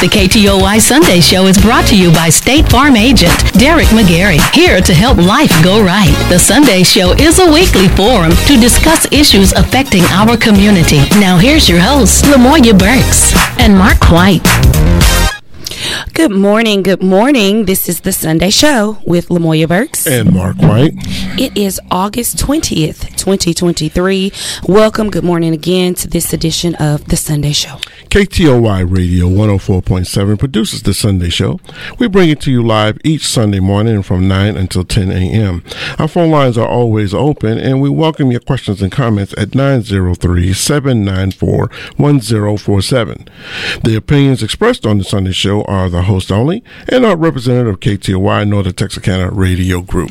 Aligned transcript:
The 0.00 0.06
KTOY 0.06 0.80
Sunday 0.80 1.18
Show 1.18 1.46
is 1.46 1.58
brought 1.58 1.84
to 1.88 1.98
you 1.98 2.12
by 2.12 2.28
State 2.28 2.70
Farm 2.70 2.94
agent 2.94 3.32
Derek 3.54 3.88
McGarry, 3.88 4.38
here 4.54 4.80
to 4.80 4.94
help 4.94 5.18
life 5.18 5.50
go 5.64 5.82
right. 5.82 6.14
The 6.28 6.38
Sunday 6.38 6.84
Show 6.84 7.14
is 7.14 7.40
a 7.40 7.52
weekly 7.52 7.88
forum 7.88 8.30
to 8.46 8.60
discuss 8.60 9.10
issues 9.10 9.52
affecting 9.54 10.04
our 10.04 10.36
community. 10.36 10.98
Now 11.18 11.36
here's 11.36 11.68
your 11.68 11.80
hosts, 11.80 12.22
Lamoya 12.22 12.78
Burks 12.78 13.34
and 13.58 13.76
Mark 13.76 14.08
White. 14.08 14.46
Good 16.14 16.32
morning. 16.32 16.82
Good 16.82 17.02
morning. 17.02 17.66
This 17.66 17.88
is 17.88 18.00
the 18.00 18.12
Sunday 18.12 18.50
Show 18.50 18.98
with 19.06 19.28
Lamoya 19.28 19.68
Burks 19.68 20.06
and 20.06 20.34
Mark 20.34 20.56
White. 20.56 20.94
It 21.38 21.56
is 21.56 21.80
August 21.90 22.36
20th, 22.38 23.16
2023. 23.16 24.32
Welcome. 24.68 25.10
Good 25.10 25.22
morning 25.22 25.54
again 25.54 25.94
to 25.94 26.08
this 26.08 26.32
edition 26.32 26.74
of 26.76 27.06
the 27.06 27.16
Sunday 27.16 27.52
Show. 27.52 27.76
KTOY 28.10 28.90
Radio 28.90 29.26
104.7 29.28 30.38
produces 30.38 30.82
the 30.82 30.94
Sunday 30.94 31.28
Show. 31.28 31.60
We 31.98 32.08
bring 32.08 32.30
it 32.30 32.40
to 32.40 32.50
you 32.50 32.66
live 32.66 32.98
each 33.04 33.26
Sunday 33.26 33.60
morning 33.60 34.02
from 34.02 34.26
9 34.26 34.56
until 34.56 34.82
10 34.82 35.12
a.m. 35.12 35.62
Our 35.98 36.08
phone 36.08 36.30
lines 36.30 36.58
are 36.58 36.66
always 36.66 37.12
open 37.14 37.58
and 37.58 37.80
we 37.80 37.90
welcome 37.90 38.30
your 38.30 38.40
questions 38.40 38.82
and 38.82 38.90
comments 38.90 39.34
at 39.38 39.54
903 39.54 40.52
794 40.52 41.70
1047. 41.96 43.28
The 43.84 43.94
opinions 43.94 44.42
expressed 44.42 44.86
on 44.86 44.98
the 44.98 45.04
Sunday 45.04 45.32
Show 45.32 45.62
are 45.64 45.77
the 45.86 46.02
host 46.02 46.32
only 46.32 46.64
and 46.88 47.04
are 47.04 47.16
representative 47.16 47.74
of 47.74 47.80
KTOY 47.80 48.48
Northern 48.48 48.72
Texarkana 48.72 49.30
Radio 49.30 49.82
Group. 49.82 50.10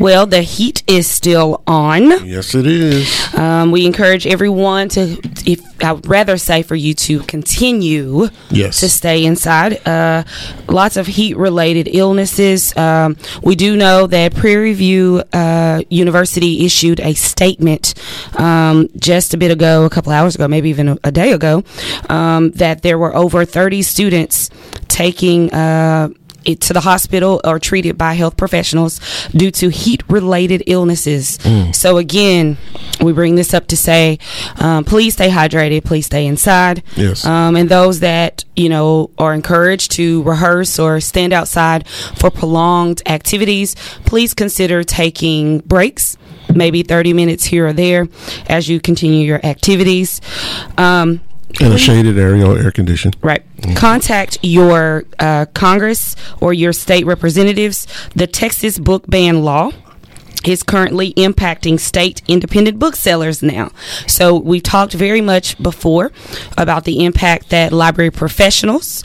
Well, 0.00 0.26
the 0.26 0.42
heat 0.42 0.82
is 0.86 1.06
still 1.06 1.62
on. 1.66 2.26
Yes, 2.26 2.54
it 2.54 2.66
is. 2.66 3.34
Um, 3.34 3.70
we 3.70 3.86
encourage 3.86 4.26
everyone 4.26 4.88
to, 4.90 5.16
if 5.46 5.60
I 5.82 5.92
would 5.92 6.06
rather 6.06 6.36
say 6.36 6.62
for 6.62 6.74
you 6.74 6.94
to 6.94 7.20
continue 7.20 8.28
yes. 8.50 8.80
to 8.80 8.88
stay 8.88 9.24
inside. 9.24 9.86
Uh, 9.86 10.24
lots 10.68 10.96
of 10.96 11.06
heat 11.06 11.36
related 11.36 11.88
illnesses. 11.90 12.76
Um, 12.76 13.16
we 13.42 13.56
do 13.56 13.76
know 13.76 14.06
that 14.06 14.34
Prairie 14.34 14.74
View 14.74 15.22
uh, 15.32 15.82
University 15.90 16.64
issued 16.64 17.00
a 17.00 17.14
statement 17.14 17.94
um, 18.38 18.88
just 18.96 19.34
a 19.34 19.36
bit 19.36 19.50
ago, 19.50 19.84
a 19.84 19.90
couple 19.90 20.12
hours 20.12 20.34
ago, 20.34 20.48
maybe 20.48 20.70
even 20.70 20.88
a, 20.88 20.98
a 21.04 21.12
day 21.12 21.32
ago, 21.32 21.64
um, 22.08 22.50
that 22.52 22.82
there 22.82 22.98
were 22.98 23.14
over 23.14 23.44
30 23.44 23.82
students 23.82 24.50
taking. 24.88 25.52
Uh, 25.52 26.10
it 26.44 26.60
to 26.62 26.72
the 26.72 26.80
hospital 26.80 27.40
or 27.44 27.58
treated 27.58 27.98
by 27.98 28.14
health 28.14 28.36
professionals 28.36 29.00
due 29.30 29.50
to 29.52 29.68
heat 29.68 30.02
related 30.08 30.62
illnesses. 30.66 31.38
Mm. 31.38 31.74
So, 31.74 31.98
again, 31.98 32.56
we 33.00 33.12
bring 33.12 33.34
this 33.34 33.54
up 33.54 33.66
to 33.68 33.76
say 33.76 34.18
um, 34.56 34.84
please 34.84 35.14
stay 35.14 35.28
hydrated, 35.28 35.84
please 35.84 36.06
stay 36.06 36.26
inside. 36.26 36.82
Yes. 36.96 37.24
Um, 37.24 37.56
and 37.56 37.68
those 37.68 38.00
that, 38.00 38.44
you 38.56 38.68
know, 38.68 39.10
are 39.18 39.34
encouraged 39.34 39.92
to 39.92 40.22
rehearse 40.22 40.78
or 40.78 41.00
stand 41.00 41.32
outside 41.32 41.86
for 41.88 42.30
prolonged 42.30 43.02
activities, 43.06 43.74
please 44.04 44.34
consider 44.34 44.84
taking 44.84 45.58
breaks 45.60 46.16
maybe 46.54 46.82
30 46.82 47.12
minutes 47.12 47.44
here 47.44 47.68
or 47.68 47.72
there 47.72 48.08
as 48.48 48.68
you 48.68 48.80
continue 48.80 49.24
your 49.24 49.44
activities. 49.44 50.20
Um, 50.76 51.20
in 51.60 51.72
a 51.72 51.78
shaded 51.78 52.18
area 52.18 52.46
or 52.46 52.58
air 52.58 52.70
conditioned. 52.70 53.16
Right. 53.20 53.44
Mm-hmm. 53.56 53.74
Contact 53.74 54.38
your 54.42 55.04
uh, 55.18 55.46
Congress 55.54 56.16
or 56.40 56.52
your 56.52 56.72
state 56.72 57.06
representatives. 57.06 57.86
The 58.14 58.26
Texas 58.26 58.78
book 58.78 59.06
ban 59.06 59.42
law 59.42 59.70
is 60.48 60.62
currently 60.62 61.12
impacting 61.14 61.78
state 61.78 62.22
independent 62.28 62.78
booksellers 62.78 63.42
now. 63.42 63.70
So 64.06 64.36
we've 64.36 64.62
talked 64.62 64.92
very 64.92 65.20
much 65.20 65.60
before 65.62 66.12
about 66.56 66.84
the 66.84 67.04
impact 67.04 67.50
that 67.50 67.72
library 67.72 68.10
professionals, 68.10 69.02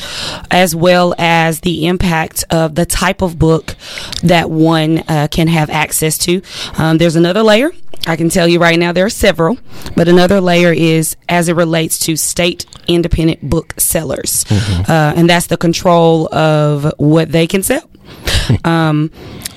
as 0.51 0.75
well 0.75 1.13
as 1.17 1.61
the 1.61 1.87
impact 1.87 2.43
of 2.49 2.75
the 2.75 2.85
type 2.85 3.21
of 3.21 3.39
book 3.39 3.75
that 4.23 4.49
one 4.49 4.99
uh, 5.07 5.27
can 5.29 5.47
have 5.47 5.69
access 5.69 6.17
to. 6.19 6.41
Um, 6.77 6.97
there's 6.97 7.15
another 7.15 7.43
layer 7.43 7.71
I 8.07 8.15
can 8.15 8.29
tell 8.29 8.47
you 8.47 8.59
right 8.59 8.79
now 8.79 8.93
there 8.93 9.05
are 9.05 9.09
several, 9.09 9.57
but 9.95 10.07
another 10.07 10.39
layer 10.39 10.71
is 10.71 11.17
as 11.27 11.49
it 11.49 11.55
relates 11.55 11.99
to 11.99 12.15
state 12.15 12.65
independent 12.87 13.49
booksellers, 13.49 14.45
mm-hmm. 14.45 14.89
uh, 14.89 15.13
and 15.15 15.29
that's 15.29 15.47
the 15.47 15.57
control 15.57 16.33
of 16.33 16.93
what 16.97 17.31
they 17.31 17.47
can 17.47 17.63
sell. 17.63 17.89
um, 18.63 19.11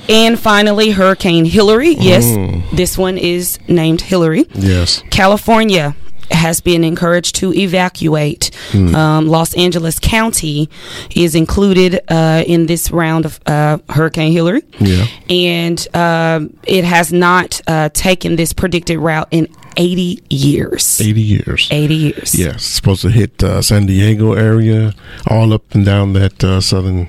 and 0.09 0.39
finally, 0.39 0.91
Hurricane 0.91 1.45
Hilary. 1.45 1.91
Yes, 1.95 2.25
mm. 2.25 2.69
this 2.71 2.97
one 2.99 3.19
is 3.19 3.59
named 3.69 4.01
Hilary. 4.01 4.47
Yes. 4.55 5.03
California 5.11 5.95
has 6.31 6.61
been 6.61 6.85
encouraged 6.85 7.35
to 7.37 7.53
evacuate. 7.53 8.51
Mm. 8.71 8.95
Um, 8.95 9.27
Los 9.27 9.55
Angeles 9.55 9.99
County 9.99 10.69
is 11.15 11.35
included 11.35 12.01
uh, 12.09 12.45
in 12.47 12.67
this 12.67 12.91
round 12.91 13.25
of 13.25 13.41
uh, 13.47 13.79
Hurricane 13.89 14.33
Hilary. 14.33 14.63
Yeah. 14.79 15.07
And 15.29 15.87
uh, 15.95 16.41
it 16.67 16.85
has 16.85 17.13
not 17.13 17.61
uh, 17.67 17.89
taken 17.91 18.37
this 18.37 18.53
predicted 18.53 18.99
route 18.99 19.29
in 19.31 19.49
80 19.81 20.23
years. 20.29 21.01
80 21.01 21.21
years. 21.23 21.69
80 21.71 21.95
years. 21.95 22.35
Yes. 22.35 22.57
It's 22.57 22.65
supposed 22.67 23.01
to 23.01 23.11
hit 23.11 23.43
uh, 23.43 23.63
San 23.63 23.87
Diego 23.87 24.35
area, 24.35 24.93
all 25.27 25.55
up 25.55 25.75
and 25.75 25.87
down 25.87 26.13
that 26.13 26.45
uh, 26.45 26.61
southern 26.61 27.09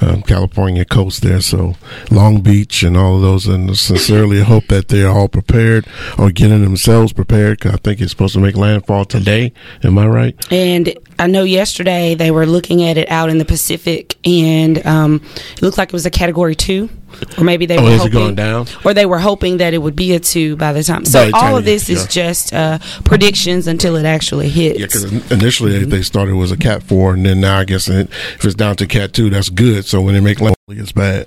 um, 0.00 0.22
California 0.22 0.84
coast 0.84 1.22
there. 1.22 1.40
So 1.40 1.74
Long 2.10 2.40
Beach 2.40 2.82
and 2.82 2.96
all 2.96 3.16
of 3.16 3.22
those. 3.22 3.46
And 3.46 3.76
sincerely 3.78 4.42
hope 4.42 4.66
that 4.66 4.88
they're 4.88 5.08
all 5.08 5.28
prepared 5.28 5.86
or 6.18 6.32
getting 6.32 6.62
themselves 6.62 7.12
prepared. 7.12 7.60
Cause 7.60 7.74
I 7.74 7.76
think 7.76 8.00
it's 8.00 8.10
supposed 8.10 8.34
to 8.34 8.40
make 8.40 8.56
landfall 8.56 9.04
today. 9.04 9.52
Am 9.84 9.96
I 9.96 10.08
right? 10.08 10.52
And 10.52 10.92
I 11.20 11.28
know 11.28 11.44
yesterday 11.44 12.16
they 12.16 12.32
were 12.32 12.46
looking 12.46 12.82
at 12.82 12.98
it 12.98 13.08
out 13.10 13.28
in 13.28 13.38
the 13.38 13.44
Pacific, 13.44 14.16
and 14.24 14.84
um, 14.86 15.22
it 15.52 15.62
looked 15.62 15.78
like 15.78 15.88
it 15.88 15.92
was 15.92 16.06
a 16.06 16.10
Category 16.10 16.54
Two, 16.54 16.88
or 17.36 17.44
maybe 17.44 17.66
they 17.66 17.78
oh, 17.78 17.84
were 17.84 17.96
hoping, 17.96 18.38
or 18.84 18.94
they 18.94 19.06
were 19.06 19.18
hoping 19.18 19.58
that 19.58 19.74
it 19.74 19.78
would 19.78 19.96
be 19.96 20.14
a 20.14 20.20
two 20.20 20.56
by 20.56 20.72
the 20.72 20.82
time. 20.82 21.04
So 21.04 21.30
all 21.34 21.56
of 21.56 21.64
this 21.64 21.88
is 21.88 22.06
just 22.06 22.52
uh, 22.52 22.78
predictions 23.04 23.66
until 23.66 23.96
it 23.96 24.04
actually 24.04 24.48
hits. 24.48 24.78
Yeah, 24.78 24.86
because 24.86 25.30
initially 25.30 25.80
mm-hmm. 25.80 25.90
they 25.90 26.02
started 26.02 26.34
was 26.34 26.52
a 26.52 26.56
Cat 26.56 26.82
Four, 26.82 27.14
and 27.14 27.24
then 27.24 27.40
now 27.40 27.58
I 27.58 27.64
guess 27.64 27.88
if 27.88 28.44
it's 28.44 28.54
down 28.54 28.76
to 28.76 28.86
Cat 28.86 29.12
Two, 29.12 29.30
that's 29.30 29.50
good. 29.50 29.84
So 29.84 30.00
when 30.00 30.14
they 30.14 30.20
make 30.20 30.40
it's 30.70 30.92
bad. 30.92 31.26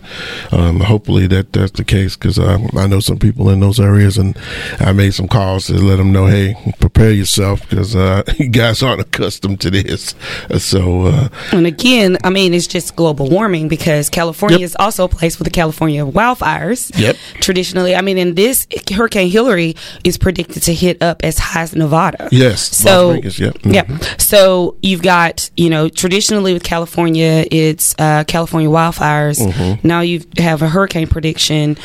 Um, 0.52 0.82
hopefully 0.82 1.26
that 1.28 1.54
that's 1.54 1.72
the 1.72 1.84
case 1.84 2.16
because 2.16 2.38
I, 2.38 2.58
I 2.78 2.88
know 2.88 3.00
some 3.00 3.18
people 3.18 3.50
in 3.50 3.60
those 3.60 3.80
areas 3.80 4.18
and 4.18 4.38
I 4.80 4.92
made 4.92 5.14
some 5.14 5.28
calls 5.28 5.68
to 5.68 5.74
let 5.74 5.96
them 5.98 6.12
know, 6.12 6.28
hey, 6.28 6.56
prepare 6.80 7.12
yourself 7.12 7.68
because 7.68 7.96
uh, 7.96 8.24
you 8.38 8.50
guys 8.50 8.84
aren't 8.84 9.02
accustomed 9.02 9.60
to 9.62 9.72
this. 9.72 10.14
So, 10.60 11.08
uh, 11.08 11.30
and 11.52 11.66
again, 11.66 12.18
I 12.24 12.30
mean, 12.30 12.54
it's 12.54 12.68
just 12.68 12.96
global 12.96 13.30
warming 13.30 13.68
because 13.68 14.10
California 14.10 14.60
yep. 14.60 14.66
is 14.66 14.76
also 14.80 15.06
a 15.06 15.10
place 15.10 15.40
with 15.40 15.46
the 15.46 15.52
California 15.52 15.71
wildfires. 15.72 16.98
Yep. 16.98 17.16
Traditionally, 17.36 17.96
I 17.96 18.02
mean, 18.02 18.18
in 18.18 18.36
this 18.36 18.68
Hurricane 18.92 19.30
Hilary 19.30 19.76
is 20.04 20.18
predicted 20.18 20.64
to 20.64 20.74
hit 20.74 21.02
up 21.02 21.24
as 21.24 21.38
high 21.38 21.62
as 21.62 21.76
Nevada. 21.76 22.30
Yes. 22.32 22.76
So, 22.76 23.14
Vegas, 23.14 23.40
yep. 23.40 23.56
Mm-hmm. 23.56 23.74
yeah. 23.74 23.98
So 24.18 24.78
you've 24.82 25.02
got, 25.02 25.50
you 25.58 25.70
know, 25.70 25.90
traditionally 25.90 26.54
with 26.54 26.64
California, 26.64 27.46
it's 27.52 27.96
uh, 28.00 28.24
California 28.26 28.70
wildfires 28.70 29.42
Mm-hmm. 29.42 29.88
Now 29.88 30.02
you 30.02 30.22
have 30.38 30.62
a 30.62 30.70
hurricane 30.70 31.08
prediction 31.08 31.78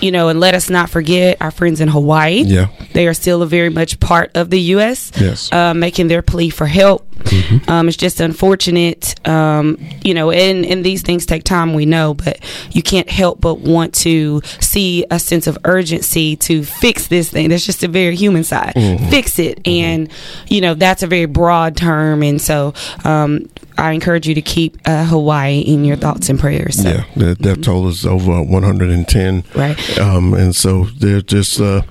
you 0.00 0.12
know, 0.12 0.28
and 0.28 0.38
let 0.38 0.54
us 0.54 0.70
not 0.70 0.88
forget 0.88 1.38
our 1.40 1.50
friends 1.50 1.80
in 1.80 1.88
Hawaii. 1.88 2.42
Yeah. 2.42 2.68
They 2.92 3.08
are 3.08 3.14
still 3.14 3.42
a 3.42 3.46
very 3.46 3.68
much 3.68 3.98
part 3.98 4.36
of 4.36 4.48
the 4.48 4.60
U.S., 4.60 5.10
yes. 5.20 5.52
Uh, 5.52 5.74
making 5.74 6.06
their 6.06 6.22
plea 6.22 6.50
for 6.50 6.66
help. 6.66 7.07
Mm-hmm. 7.18 7.70
Um, 7.70 7.88
it's 7.88 7.96
just 7.96 8.20
unfortunate, 8.20 9.14
um, 9.28 9.78
you 10.02 10.14
know, 10.14 10.30
and, 10.30 10.64
and 10.64 10.84
these 10.84 11.02
things 11.02 11.26
take 11.26 11.44
time, 11.44 11.74
we 11.74 11.86
know, 11.86 12.14
but 12.14 12.38
you 12.70 12.82
can't 12.82 13.08
help 13.08 13.40
but 13.40 13.60
want 13.60 13.94
to 13.96 14.40
see 14.60 15.04
a 15.10 15.18
sense 15.18 15.46
of 15.46 15.58
urgency 15.64 16.36
to 16.36 16.64
fix 16.64 17.08
this 17.08 17.30
thing. 17.30 17.48
That's 17.48 17.66
just 17.66 17.82
a 17.82 17.88
very 17.88 18.16
human 18.16 18.44
side. 18.44 18.74
Mm-hmm. 18.74 19.08
Fix 19.10 19.38
it. 19.38 19.62
Mm-hmm. 19.62 19.84
And, 19.84 20.12
you 20.48 20.60
know, 20.60 20.74
that's 20.74 21.02
a 21.02 21.06
very 21.06 21.26
broad 21.26 21.76
term. 21.76 22.22
And 22.22 22.40
so 22.40 22.74
um, 23.04 23.48
I 23.78 23.92
encourage 23.92 24.26
you 24.26 24.34
to 24.34 24.42
keep 24.42 24.76
uh, 24.84 25.04
Hawaii 25.04 25.60
in 25.60 25.84
your 25.84 25.96
thoughts 25.96 26.28
and 26.28 26.38
prayers. 26.38 26.82
So. 26.82 26.88
Yeah, 26.88 27.04
the 27.16 27.34
death 27.36 27.62
toll 27.62 27.86
is 27.86 28.04
over 28.04 28.42
110. 28.42 29.44
Right. 29.54 29.98
Um, 29.98 30.34
and 30.34 30.54
so 30.54 30.84
they're 30.84 31.22
just 31.22 31.60
uh, 31.60 31.82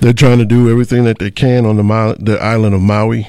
they're 0.00 0.12
trying 0.12 0.38
to 0.38 0.44
do 0.44 0.68
everything 0.68 1.04
that 1.04 1.20
they 1.20 1.30
can 1.30 1.64
on 1.64 1.76
the 1.76 2.16
the 2.18 2.42
island 2.42 2.74
of 2.74 2.80
Maui. 2.80 3.28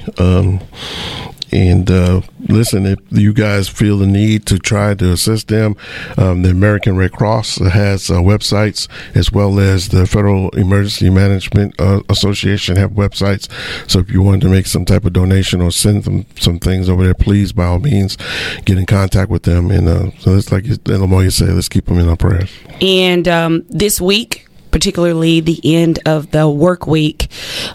And 1.52 1.90
uh, 1.90 2.22
listen, 2.48 2.86
if 2.86 3.00
you 3.10 3.34
guys 3.34 3.68
feel 3.68 3.98
the 3.98 4.08
need 4.08 4.46
to 4.48 4.60
try 4.60 4.94
to 4.96 5.12
assist 5.12 5.48
them, 5.48 5.76
um, 6.18 6.42
the 6.42 6.50
American 6.50 6.98
Red 6.98 7.12
Cross 7.12 7.58
has 7.58 8.10
uh, 8.10 8.16
websites 8.16 8.88
as 9.16 9.32
well 9.32 9.60
as 9.60 9.90
the 9.90 10.06
Federal 10.06 10.50
Emergency 10.52 11.10
Management 11.10 11.76
uh, 11.80 12.02
Association 12.10 12.76
have 12.76 12.92
websites. 12.92 13.50
So 13.90 14.00
if 14.00 14.12
you 14.12 14.22
want 14.22 14.42
to 14.42 14.50
make 14.50 14.68
some 14.68 14.86
type 14.86 15.06
of 15.06 15.14
donation 15.14 15.62
or 15.62 15.72
send 15.72 16.04
them 16.04 16.26
some 16.38 16.60
things 16.60 16.90
over 16.90 17.04
there, 17.04 17.14
please 17.14 17.52
by 17.52 17.66
all 17.66 17.80
means 17.80 18.18
get 18.66 18.78
in 18.78 18.86
contact 18.86 19.30
with 19.30 19.44
them. 19.44 19.72
And 19.72 19.88
uh, 19.88 20.12
so 20.20 20.36
it's 20.36 20.52
like 20.52 20.64
Lamoya 20.64 21.32
said, 21.32 21.50
let's 21.50 21.70
keep 21.70 21.86
them 21.86 22.00
in 22.00 22.08
our 22.08 22.18
prayers. 22.18 22.52
And 22.82 23.28
um, 23.28 23.66
this 23.70 24.00
week, 24.00 24.49
particularly 24.72 25.40
the 25.40 25.60
end 25.64 26.00
of 26.06 26.32
the 26.32 26.50
work 26.50 26.88
week. 26.88 27.32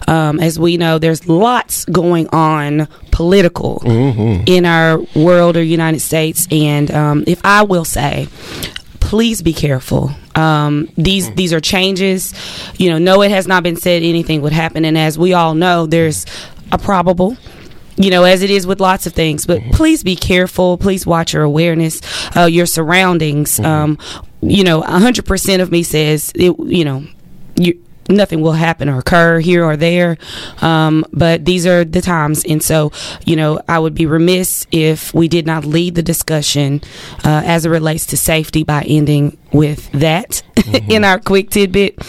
Um, 0.07 0.39
as 0.39 0.59
we 0.59 0.77
know, 0.77 0.99
there's 0.99 1.27
lots 1.27 1.85
going 1.85 2.27
on 2.29 2.87
political 3.11 3.79
mm-hmm. 3.79 4.43
in 4.45 4.65
our 4.65 4.99
world 5.15 5.57
or 5.57 5.63
United 5.63 6.01
States. 6.01 6.47
And 6.51 6.91
um, 6.91 7.23
if 7.27 7.39
I 7.43 7.63
will 7.63 7.85
say, 7.85 8.27
please 8.99 9.41
be 9.41 9.53
careful. 9.53 10.11
Um, 10.35 10.89
these 10.97 11.31
these 11.35 11.53
are 11.53 11.61
changes. 11.61 12.33
You 12.77 12.89
know, 12.89 12.97
no, 12.97 13.21
it 13.21 13.31
has 13.31 13.47
not 13.47 13.63
been 13.63 13.77
said 13.77 14.03
anything 14.03 14.41
would 14.41 14.51
happen, 14.51 14.83
and 14.83 14.97
as 14.97 15.17
we 15.17 15.33
all 15.33 15.55
know, 15.55 15.85
there's 15.85 16.25
a 16.71 16.77
probable 16.77 17.37
you 17.97 18.09
know, 18.09 18.23
as 18.23 18.41
it 18.41 18.49
is 18.49 18.67
with 18.67 18.79
lots 18.79 19.07
of 19.07 19.13
things. 19.13 19.45
But 19.45 19.61
mm-hmm. 19.61 19.71
please 19.71 20.03
be 20.03 20.15
careful. 20.15 20.77
Please 20.77 21.05
watch 21.05 21.33
your 21.33 21.43
awareness, 21.43 22.01
uh, 22.35 22.45
your 22.45 22.65
surroundings. 22.65 23.57
Mm-hmm. 23.57 23.65
Um, 23.65 23.97
you 24.41 24.63
know, 24.63 24.81
hundred 24.81 25.25
percent 25.25 25.61
of 25.61 25.71
me 25.71 25.83
says, 25.83 26.31
it, 26.35 26.57
you 26.59 26.85
know, 26.85 27.05
you, 27.55 27.83
nothing 28.09 28.41
will 28.41 28.53
happen 28.53 28.89
or 28.89 28.99
occur 28.99 29.39
here 29.39 29.63
or 29.63 29.75
there. 29.77 30.17
Um, 30.61 31.05
but 31.11 31.45
these 31.45 31.65
are 31.65 31.83
the 31.83 32.01
times. 32.01 32.43
And 32.45 32.61
so, 32.61 32.91
you 33.25 33.35
know, 33.35 33.61
I 33.67 33.79
would 33.79 33.95
be 33.95 34.05
remiss 34.05 34.67
if 34.71 35.13
we 35.13 35.27
did 35.27 35.45
not 35.45 35.65
lead 35.65 35.95
the 35.95 36.03
discussion 36.03 36.81
uh, 37.23 37.41
as 37.45 37.65
it 37.65 37.69
relates 37.69 38.05
to 38.07 38.17
safety 38.17 38.63
by 38.63 38.83
ending 38.83 39.37
with 39.51 39.89
that 39.93 40.43
mm-hmm. 40.55 40.91
in 40.91 41.03
our 41.03 41.19
quick 41.19 41.49
tidbit. 41.49 42.01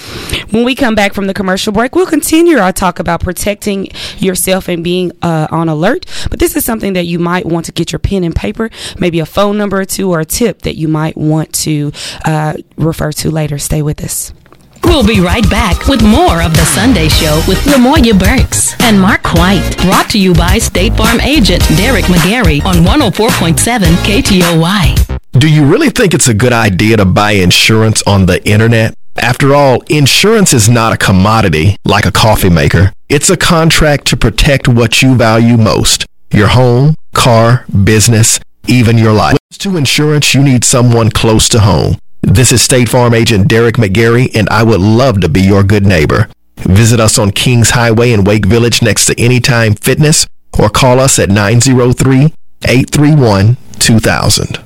When 0.50 0.64
we 0.64 0.75
come 0.75 0.94
back 0.94 1.14
from 1.14 1.26
the 1.26 1.34
commercial 1.34 1.72
break, 1.72 1.94
we'll 1.94 2.06
continue 2.06 2.58
our 2.58 2.72
talk 2.72 2.99
about 2.99 3.20
protecting 3.20 3.88
yourself 4.19 4.69
and 4.69 4.82
being 4.82 5.12
uh, 5.22 5.46
on 5.50 5.69
alert. 5.69 6.06
But 6.31 6.40
this 6.40 6.56
is 6.56 6.64
something 6.64 6.94
that 6.94 7.06
you 7.06 7.19
might 7.19 7.46
want 7.46 7.66
to 7.66 7.72
get 7.72 7.92
your 7.92 7.99
pen 7.99 8.25
and 8.25 8.34
paper, 8.34 8.70
maybe 8.99 9.20
a 9.20 9.26
phone 9.26 9.56
number 9.56 9.81
or 9.81 9.84
two, 9.84 10.10
or 10.10 10.20
a 10.20 10.25
tip 10.25 10.62
that 10.62 10.76
you 10.76 10.88
might 10.88 11.16
want 11.16 11.52
to 11.54 11.92
uh, 12.25 12.54
refer 12.76 13.12
to 13.12 13.31
later. 13.31 13.58
Stay 13.58 13.82
with 13.82 14.02
us. 14.02 14.32
We'll 14.86 15.06
be 15.06 15.20
right 15.20 15.48
back 15.50 15.88
with 15.88 16.02
more 16.02 16.40
of 16.40 16.52
The 16.52 16.64
Sunday 16.64 17.08
Show 17.08 17.42
with 17.46 17.58
Lamoya 17.64 18.18
Burks 18.18 18.74
and 18.82 18.98
Mark 18.98 19.34
White. 19.34 19.76
Brought 19.82 20.08
to 20.10 20.18
you 20.18 20.32
by 20.32 20.58
State 20.58 20.96
Farm 20.96 21.20
agent 21.20 21.62
Derek 21.76 22.04
McGarry 22.06 22.64
on 22.64 22.76
104.7 22.76 23.82
KTOY. 24.06 25.18
Do 25.32 25.52
you 25.52 25.66
really 25.66 25.90
think 25.90 26.14
it's 26.14 26.28
a 26.28 26.34
good 26.34 26.52
idea 26.52 26.96
to 26.96 27.04
buy 27.04 27.32
insurance 27.32 28.02
on 28.06 28.26
the 28.26 28.42
internet? 28.48 28.94
After 29.16 29.54
all, 29.54 29.82
insurance 29.88 30.54
is 30.54 30.68
not 30.68 30.92
a 30.92 30.96
commodity 30.96 31.76
like 31.84 32.06
a 32.06 32.12
coffee 32.12 32.48
maker. 32.48 32.92
It's 33.08 33.28
a 33.28 33.36
contract 33.36 34.06
to 34.08 34.16
protect 34.16 34.68
what 34.68 35.02
you 35.02 35.14
value 35.14 35.56
most 35.56 36.06
your 36.32 36.48
home, 36.48 36.94
car, 37.14 37.64
business, 37.84 38.40
even 38.68 38.98
your 38.98 39.12
life. 39.12 39.38
To 39.58 39.76
insurance, 39.76 40.34
you 40.34 40.42
need 40.42 40.64
someone 40.64 41.10
close 41.10 41.48
to 41.50 41.60
home. 41.60 41.96
This 42.26 42.50
is 42.50 42.61
State 42.61 42.88
Farm 42.88 43.14
agent 43.14 43.46
Derek 43.46 43.76
McGarry, 43.76 44.34
and 44.34 44.49
I 44.49 44.64
would 44.64 44.81
love 44.81 45.20
to 45.20 45.28
be 45.28 45.40
your 45.40 45.62
good 45.62 45.87
neighbor. 45.87 46.28
Visit 46.56 46.99
us 46.99 47.20
on 47.20 47.31
Kings 47.31 47.70
Highway 47.70 48.11
in 48.11 48.25
Wake 48.25 48.46
Village 48.46 48.82
next 48.82 49.06
to 49.06 49.14
Anytime 49.19 49.75
Fitness 49.76 50.26
or 50.58 50.69
call 50.69 50.99
us 50.99 51.20
at 51.20 51.31
903 51.31 52.34
831 52.64 53.56
2000. 53.78 54.65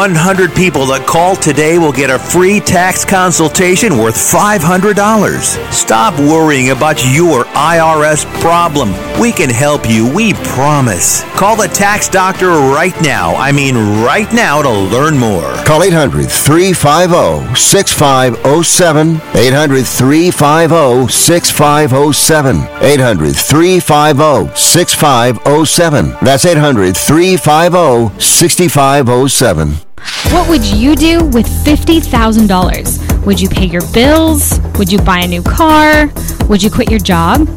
100 0.01 0.55
people 0.55 0.87
that 0.87 1.05
call 1.05 1.35
today 1.35 1.77
will 1.77 1.91
get 1.91 2.09
a 2.09 2.17
free 2.17 2.59
tax 2.59 3.05
consultation 3.05 3.99
worth 3.99 4.15
$500. 4.15 5.71
Stop 5.71 6.17
worrying 6.17 6.71
about 6.71 6.97
your 7.13 7.43
IRS 7.53 8.25
problem. 8.41 8.89
We 9.21 9.31
can 9.31 9.51
help 9.51 9.87
you, 9.87 10.11
we 10.11 10.33
promise. 10.57 11.21
Call 11.37 11.55
the 11.55 11.67
tax 11.67 12.09
doctor 12.09 12.49
right 12.49 12.99
now. 13.03 13.35
I 13.35 13.51
mean, 13.51 13.75
right 14.01 14.25
now 14.33 14.63
to 14.63 14.71
learn 14.71 15.19
more. 15.19 15.53
Call 15.65 15.83
800 15.83 16.31
350 16.31 17.53
6507. 17.53 19.21
800 19.37 19.85
350 19.85 21.13
6507. 21.13 22.57
800 22.81 23.35
350 23.35 24.57
6507. 24.57 26.25
That's 26.25 26.45
800 26.45 26.97
350 26.97 28.19
6507. 28.19 29.90
What 30.31 30.49
would 30.49 30.63
you 30.65 30.95
do 30.95 31.25
with 31.25 31.45
$50,000? 31.45 33.25
Would 33.25 33.39
you 33.39 33.49
pay 33.49 33.65
your 33.65 33.81
bills? 33.93 34.59
Would 34.77 34.91
you 34.91 34.99
buy 34.99 35.19
a 35.19 35.27
new 35.27 35.43
car? 35.43 36.09
Would 36.47 36.63
you 36.63 36.71
quit 36.71 36.89
your 36.89 36.99
job? 36.99 37.47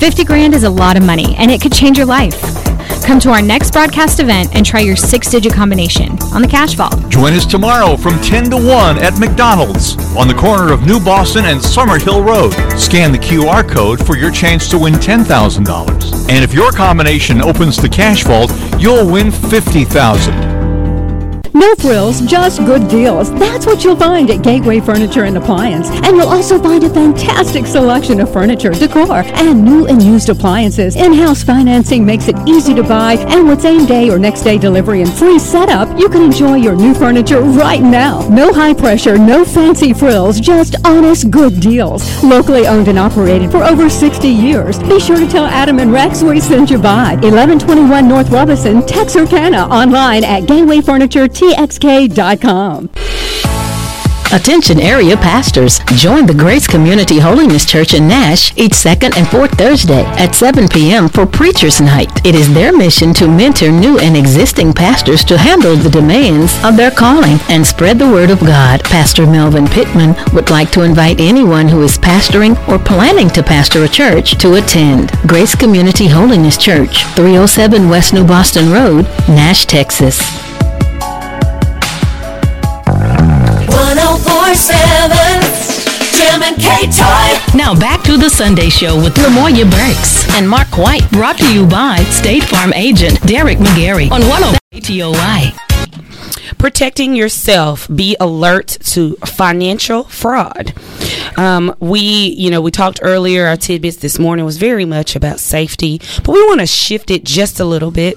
50 0.00 0.24
grand 0.24 0.54
is 0.54 0.64
a 0.64 0.70
lot 0.70 0.96
of 0.96 1.04
money 1.04 1.36
and 1.36 1.50
it 1.50 1.60
could 1.60 1.72
change 1.72 1.96
your 1.96 2.06
life. 2.06 2.40
Come 3.04 3.20
to 3.20 3.30
our 3.30 3.42
next 3.42 3.72
broadcast 3.72 4.20
event 4.20 4.54
and 4.54 4.64
try 4.64 4.80
your 4.80 4.96
six 4.96 5.30
digit 5.30 5.52
combination 5.52 6.12
on 6.32 6.42
the 6.42 6.48
Cash 6.48 6.74
Vault. 6.74 7.08
Join 7.08 7.32
us 7.34 7.46
tomorrow 7.46 7.96
from 7.96 8.20
10 8.20 8.50
to 8.50 8.56
1 8.56 8.98
at 8.98 9.18
McDonald's 9.18 9.96
on 10.16 10.28
the 10.28 10.34
corner 10.34 10.72
of 10.72 10.86
New 10.86 10.98
Boston 11.00 11.44
and 11.44 11.60
Summerhill 11.60 12.24
Road. 12.24 12.52
Scan 12.78 13.12
the 13.12 13.18
QR 13.18 13.68
code 13.68 14.04
for 14.04 14.16
your 14.16 14.30
chance 14.30 14.68
to 14.70 14.78
win 14.78 14.94
$10,000. 14.94 16.30
And 16.30 16.44
if 16.44 16.54
your 16.54 16.72
combination 16.72 17.42
opens 17.42 17.76
the 17.76 17.88
Cash 17.88 18.24
Vault, 18.24 18.52
you'll 18.78 19.10
win 19.10 19.30
50000 19.30 19.92
dollars 19.92 20.61
no 21.54 21.74
frills, 21.76 22.20
just 22.22 22.64
good 22.64 22.88
deals. 22.88 23.32
That's 23.38 23.66
what 23.66 23.84
you'll 23.84 23.96
find 23.96 24.30
at 24.30 24.42
Gateway 24.42 24.80
Furniture 24.80 25.24
and 25.24 25.36
Appliance. 25.36 25.88
And 25.90 26.16
you'll 26.16 26.28
also 26.28 26.58
find 26.58 26.82
a 26.84 26.90
fantastic 26.90 27.66
selection 27.66 28.20
of 28.20 28.32
furniture, 28.32 28.72
decor, 28.72 29.22
and 29.34 29.64
new 29.64 29.86
and 29.86 30.02
used 30.02 30.28
appliances. 30.28 30.96
In-house 30.96 31.42
financing 31.42 32.04
makes 32.06 32.28
it 32.28 32.36
easy 32.46 32.74
to 32.74 32.82
buy, 32.82 33.14
and 33.28 33.48
with 33.48 33.60
same 33.62 33.86
day 33.86 34.10
or 34.10 34.18
next 34.18 34.42
day 34.42 34.58
delivery 34.58 35.02
and 35.02 35.12
free 35.12 35.38
setup, 35.38 35.88
you 35.98 36.08
can 36.08 36.22
enjoy 36.22 36.56
your 36.56 36.74
new 36.74 36.94
furniture 36.94 37.40
right 37.40 37.82
now. 37.82 38.26
No 38.28 38.52
high 38.52 38.74
pressure, 38.74 39.18
no 39.18 39.44
fancy 39.44 39.92
frills, 39.92 40.40
just 40.40 40.76
honest 40.84 41.30
good 41.30 41.60
deals. 41.60 42.02
Locally 42.22 42.66
owned 42.66 42.88
and 42.88 42.98
operated 42.98 43.50
for 43.50 43.62
over 43.62 43.90
60 43.90 44.28
years. 44.28 44.78
Be 44.80 45.00
sure 45.00 45.18
to 45.18 45.28
tell 45.28 45.44
Adam 45.44 45.78
and 45.78 45.92
Rex 45.92 46.22
we 46.22 46.40
sent 46.40 46.70
you 46.70 46.78
by. 46.78 47.14
1121 47.22 48.08
North 48.08 48.30
Robinson, 48.30 48.84
Texarkana, 48.86 49.62
online 49.68 50.24
at 50.24 50.46
Gateway 50.46 50.80
Furniture 50.80 51.28
txk.com. 51.42 52.90
Attention 54.32 54.80
area 54.80 55.14
pastors. 55.14 55.80
Join 55.94 56.24
the 56.24 56.32
Grace 56.32 56.66
Community 56.66 57.18
Holiness 57.18 57.66
Church 57.66 57.92
in 57.92 58.08
Nash 58.08 58.56
each 58.56 58.72
second 58.72 59.14
and 59.18 59.28
fourth 59.28 59.50
Thursday 59.58 60.04
at 60.16 60.34
7 60.34 60.68
p.m. 60.68 61.10
for 61.10 61.26
Preacher's 61.26 61.82
Night. 61.82 62.24
It 62.24 62.34
is 62.34 62.52
their 62.54 62.74
mission 62.74 63.12
to 63.14 63.28
mentor 63.28 63.70
new 63.70 63.98
and 63.98 64.16
existing 64.16 64.72
pastors 64.72 65.22
to 65.24 65.36
handle 65.36 65.76
the 65.76 65.90
demands 65.90 66.58
of 66.64 66.78
their 66.78 66.90
calling 66.90 67.36
and 67.50 67.66
spread 67.66 67.98
the 67.98 68.10
word 68.10 68.30
of 68.30 68.40
God. 68.40 68.82
Pastor 68.84 69.26
Melvin 69.26 69.66
Pittman 69.66 70.14
would 70.32 70.48
like 70.48 70.70
to 70.70 70.80
invite 70.80 71.20
anyone 71.20 71.68
who 71.68 71.82
is 71.82 71.98
pastoring 71.98 72.56
or 72.68 72.78
planning 72.78 73.28
to 73.30 73.42
pastor 73.42 73.84
a 73.84 73.88
church 73.88 74.38
to 74.38 74.54
attend. 74.54 75.10
Grace 75.28 75.54
Community 75.54 76.08
Holiness 76.08 76.56
Church, 76.56 77.04
307 77.16 77.90
West 77.90 78.14
New 78.14 78.26
Boston 78.26 78.72
Road, 78.72 79.04
Nash, 79.28 79.66
Texas. 79.66 80.51
1047 84.52 86.12
Jim 86.12 86.42
and 86.42 86.56
Toy. 86.92 87.56
Now 87.56 87.74
back 87.74 88.02
to 88.04 88.18
the 88.18 88.28
Sunday 88.28 88.68
Show 88.68 88.96
with 88.96 89.14
Lamoya 89.14 89.64
Burks 89.64 90.28
and 90.36 90.46
Mark 90.46 90.76
White. 90.76 91.10
Brought 91.10 91.38
to 91.38 91.54
you 91.54 91.66
by 91.66 92.04
State 92.10 92.44
Farm 92.44 92.74
agent 92.74 93.18
Derek 93.26 93.56
McGarry 93.56 94.10
on 94.10 94.20
108 94.20 94.60
KTOY 94.82 95.71
protecting 96.62 97.16
yourself. 97.16 97.88
Be 97.92 98.16
alert 98.20 98.68
to 98.92 99.16
financial 99.26 100.04
fraud. 100.04 100.72
Um, 101.36 101.74
we 101.80 101.98
you 101.98 102.52
know 102.52 102.60
we 102.60 102.70
talked 102.70 103.00
earlier 103.02 103.46
our 103.46 103.56
tidbits 103.56 103.96
this 103.96 104.16
morning 104.16 104.44
was 104.44 104.58
very 104.58 104.84
much 104.84 105.16
about 105.16 105.40
safety 105.40 106.00
but 106.18 106.28
we 106.28 106.40
want 106.46 106.60
to 106.60 106.66
shift 106.66 107.10
it 107.10 107.24
just 107.24 107.58
a 107.58 107.64
little 107.64 107.90
bit 107.90 108.16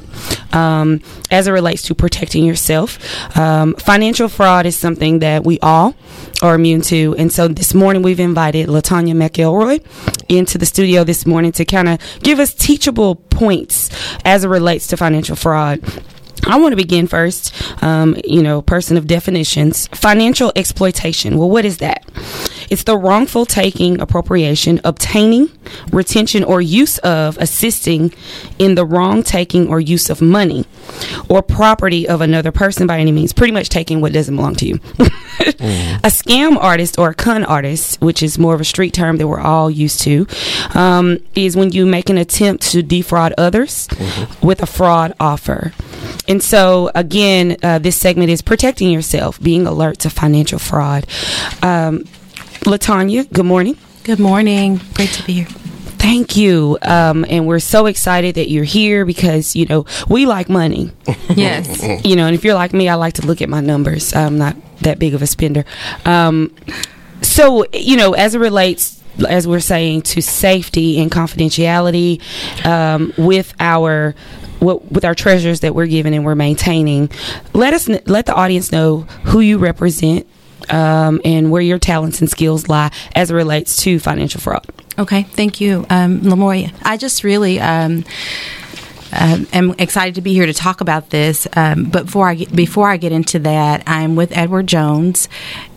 um, 0.54 1.02
as 1.32 1.48
it 1.48 1.52
relates 1.52 1.82
to 1.84 1.96
protecting 1.96 2.46
yourself. 2.46 3.00
Um, 3.36 3.74
financial 3.78 4.28
fraud 4.28 4.68
is 4.68 4.78
something 4.78 5.20
that 5.20 5.44
we 5.44 5.58
all 5.62 5.96
are 6.44 6.54
immune 6.54 6.82
to 6.82 7.16
and 7.18 7.34
so 7.34 7.48
this 7.48 7.74
morning 7.74 8.04
we've 8.04 8.20
invited 8.20 8.68
latanya 8.68 9.16
mcelroy 9.16 9.84
into 10.30 10.60
the 10.60 10.68
studio 10.68 11.04
this 11.04 11.26
morning 11.26 11.52
to 11.54 11.66
kind 11.66 11.88
of 11.90 12.00
give 12.22 12.40
us 12.40 12.54
teachable 12.54 13.16
points 13.16 13.90
as 14.24 14.44
it 14.44 14.50
relates 14.50 14.86
to 14.86 14.98
financial 14.98 15.36
fraud 15.36 15.82
I 16.46 16.60
want 16.60 16.74
to 16.74 16.76
begin 16.76 17.08
first, 17.08 17.54
um, 17.84 18.18
you 18.24 18.44
know, 18.44 18.62
person 18.62 18.98
of 18.98 19.08
definitions. 19.08 19.88
Financial 19.88 20.52
exploitation. 20.56 21.38
Well, 21.38 21.50
what 21.50 21.66
is 21.66 21.78
that? 21.80 22.06
It's 22.70 22.84
the 22.84 22.98
wrongful 22.98 23.46
taking, 23.46 24.00
appropriation, 24.02 24.82
obtaining, 24.84 25.50
retention, 25.92 26.44
or 26.44 26.62
use 26.62 26.98
of, 27.00 27.38
assisting 27.38 28.14
in 28.60 28.76
the 28.76 28.86
wrong 28.86 29.24
taking 29.24 29.68
or 29.68 29.80
use 29.80 30.10
of 30.10 30.22
money 30.22 30.66
or 31.30 31.42
property 31.42 32.08
of 32.08 32.22
another 32.22 32.52
person 32.52 32.88
by 32.88 33.00
any 33.00 33.12
means. 33.12 33.34
Pretty 33.34 33.54
much 33.54 33.70
taking 33.70 34.02
what 34.02 34.14
doesn't 34.14 34.36
belong 34.36 34.56
to 34.56 34.68
you. 34.68 34.80
A 35.40 36.10
scam 36.10 36.58
artist 36.58 36.98
or 36.98 37.10
a 37.10 37.14
con 37.14 37.44
artist, 37.44 38.02
which 38.02 38.24
is 38.24 38.38
more 38.38 38.54
of 38.54 38.62
a 38.62 38.66
street 38.66 38.94
term 38.94 39.18
that 39.18 39.28
we're 39.28 39.40
all 39.40 39.70
used 39.70 40.02
to, 40.02 40.28
um, 40.74 41.18
is 41.34 41.58
when 41.58 41.72
you 41.72 41.86
make 41.86 42.10
an 42.10 42.18
attempt 42.18 42.64
to 42.72 42.82
defraud 42.82 43.34
others 43.38 43.88
with 44.42 44.62
a 44.62 44.66
fraud 44.66 45.14
offer. 45.20 45.74
And 46.28 46.42
so, 46.42 46.90
again, 46.96 47.58
uh, 47.64 47.80
this 47.80 47.98
segment 47.98 48.30
is 48.30 48.42
protecting 48.42 48.92
yourself, 48.92 49.42
being 49.42 49.68
alert 49.68 50.00
to 50.00 50.10
financial 50.10 50.60
fraud. 50.60 51.06
Um, 51.62 52.06
Latanya, 52.62 53.32
good 53.32 53.46
morning. 53.46 53.78
Good 54.06 54.20
morning. 54.20 54.80
Great 54.94 55.10
to 55.14 55.26
be 55.26 55.34
here. 55.34 55.46
Thank 55.46 56.38
you. 56.38 56.78
Um, 56.84 57.26
and 57.28 57.48
we're 57.48 57.58
so 57.58 57.88
excited 57.88 58.36
that 58.36 58.52
you're 58.52 58.64
here 58.64 59.04
because, 59.04 59.56
you 59.56 59.66
know, 59.66 59.88
we 60.08 60.28
like 60.28 60.48
money. 60.48 60.92
Yes. 61.36 62.06
you 62.06 62.16
know, 62.16 62.28
and 62.28 62.36
if 62.36 62.46
you're 62.46 62.54
like 62.54 62.72
me, 62.72 62.88
I 62.88 62.94
like 62.94 63.16
to 63.16 63.26
look 63.26 63.42
at 63.42 63.50
my 63.50 63.62
numbers. 63.62 64.14
I'm 64.14 64.38
not 64.38 64.56
that 64.82 65.00
big 65.00 65.16
of 65.16 65.24
a 65.24 65.28
spender. 65.28 65.66
Um, 66.06 66.56
so, 67.24 67.66
you 67.74 67.98
know, 67.98 68.14
as 68.14 68.36
it 68.36 68.40
relates, 68.40 69.02
as 69.28 69.48
we're 69.48 69.60
saying, 69.60 70.04
to 70.04 70.22
safety 70.22 71.02
and 71.02 71.12
confidentiality 71.12 72.22
um, 72.64 73.12
with 73.18 73.56
our 73.60 74.14
what, 74.60 74.92
with 74.92 75.04
our 75.04 75.16
treasures 75.16 75.62
that 75.62 75.74
we're 75.74 75.88
giving 75.88 76.14
and 76.14 76.24
we're 76.24 76.36
maintaining, 76.36 77.10
let 77.54 77.74
us 77.74 77.90
let 77.90 78.28
the 78.28 78.36
audience 78.36 78.72
know 78.72 79.00
who 79.24 79.40
you 79.40 79.58
represent 79.58 80.28
um, 80.70 81.22
and 81.24 81.52
where 81.52 81.62
your 81.62 81.80
talents 81.80 82.22
and 82.22 82.30
skills 82.30 82.68
lie 82.68 82.92
as 83.16 83.32
it 83.32 83.36
relates 83.36 83.78
to 83.84 84.00
financial 84.00 84.42
fraud. 84.42 84.66
Okay. 84.98 85.24
Thank 85.24 85.60
you, 85.60 85.86
um, 85.90 86.22
Lamoy. 86.22 86.74
I 86.84 86.98
just 86.98 87.24
really 87.24 87.60
um, 87.60 88.06
um, 89.20 89.48
am 89.54 89.76
excited 89.80 90.16
to 90.16 90.22
be 90.22 90.34
here 90.34 90.46
to 90.46 90.54
talk 90.54 90.82
about 90.82 91.10
this. 91.10 91.48
Um, 91.54 91.86
but 91.86 92.06
before 92.06 92.28
I 92.28 92.36
get, 92.36 92.56
before 92.56 92.90
I 92.90 92.98
get 92.98 93.12
into 93.12 93.40
that, 93.40 93.84
I'm 93.88 94.16
with 94.16 94.36
Edward 94.36 94.68
Jones, 94.68 95.30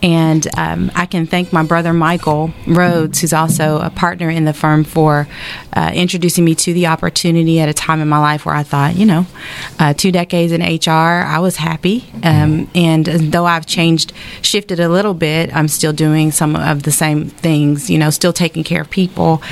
and 0.02 0.46
um, 0.56 0.90
I 0.94 1.06
can 1.06 1.26
thank 1.26 1.52
my 1.52 1.62
brother 1.62 1.92
Michael 1.92 2.52
Rhodes, 2.66 3.20
who's 3.20 3.32
also 3.32 3.80
a 3.80 3.90
partner 3.90 4.30
in 4.30 4.44
the 4.44 4.52
firm, 4.52 4.84
for 4.84 5.28
uh, 5.72 5.92
introducing 5.94 6.44
me 6.44 6.54
to 6.56 6.72
the 6.72 6.86
opportunity 6.86 7.60
at 7.60 7.68
a 7.68 7.74
time 7.74 8.00
in 8.00 8.08
my 8.08 8.18
life 8.18 8.44
where 8.44 8.54
I 8.54 8.62
thought, 8.62 8.96
you 8.96 9.06
know, 9.06 9.26
uh, 9.78 9.94
two 9.94 10.12
decades 10.12 10.52
in 10.52 10.60
HR, 10.60 10.90
I 10.90 11.38
was 11.38 11.56
happy, 11.56 12.10
um, 12.22 12.70
and 12.74 13.06
though 13.06 13.46
I've 13.46 13.66
changed, 13.66 14.12
shifted 14.42 14.80
a 14.80 14.88
little 14.88 15.14
bit, 15.14 15.54
I'm 15.54 15.68
still 15.68 15.92
doing 15.92 16.32
some 16.32 16.56
of 16.56 16.82
the 16.82 16.92
same 16.92 17.26
things. 17.26 17.90
You 17.90 17.98
know, 17.98 18.10
still 18.10 18.32
taking 18.32 18.64
care 18.64 18.82
of 18.82 18.90
people, 18.90 19.42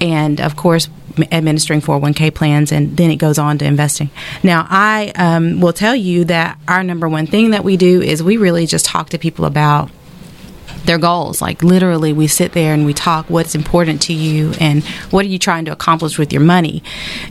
and 0.00 0.40
of 0.40 0.56
course 0.56 0.88
administering 1.32 1.80
401k 1.80 2.34
plans 2.34 2.72
and 2.72 2.96
then 2.96 3.10
it 3.10 3.16
goes 3.16 3.38
on 3.38 3.58
to 3.58 3.64
investing. 3.64 4.10
Now, 4.42 4.66
I 4.68 5.12
um, 5.16 5.60
will 5.60 5.72
tell 5.72 5.96
you 5.96 6.24
that 6.26 6.58
our 6.68 6.82
number 6.82 7.08
one 7.08 7.26
thing 7.26 7.50
that 7.50 7.64
we 7.64 7.76
do 7.76 8.02
is 8.02 8.22
we 8.22 8.36
really 8.36 8.66
just 8.66 8.86
talk 8.86 9.10
to 9.10 9.18
people 9.18 9.44
about 9.44 9.90
their 10.86 10.98
goals. 10.98 11.42
Like 11.42 11.62
literally, 11.62 12.12
we 12.12 12.26
sit 12.26 12.52
there 12.52 12.72
and 12.72 12.86
we 12.86 12.94
talk 12.94 13.28
what's 13.28 13.54
important 13.54 14.02
to 14.02 14.12
you 14.12 14.52
and 14.60 14.84
what 15.10 15.24
are 15.24 15.28
you 15.28 15.38
trying 15.38 15.64
to 15.66 15.72
accomplish 15.72 16.18
with 16.18 16.32
your 16.32 16.42
money, 16.42 16.82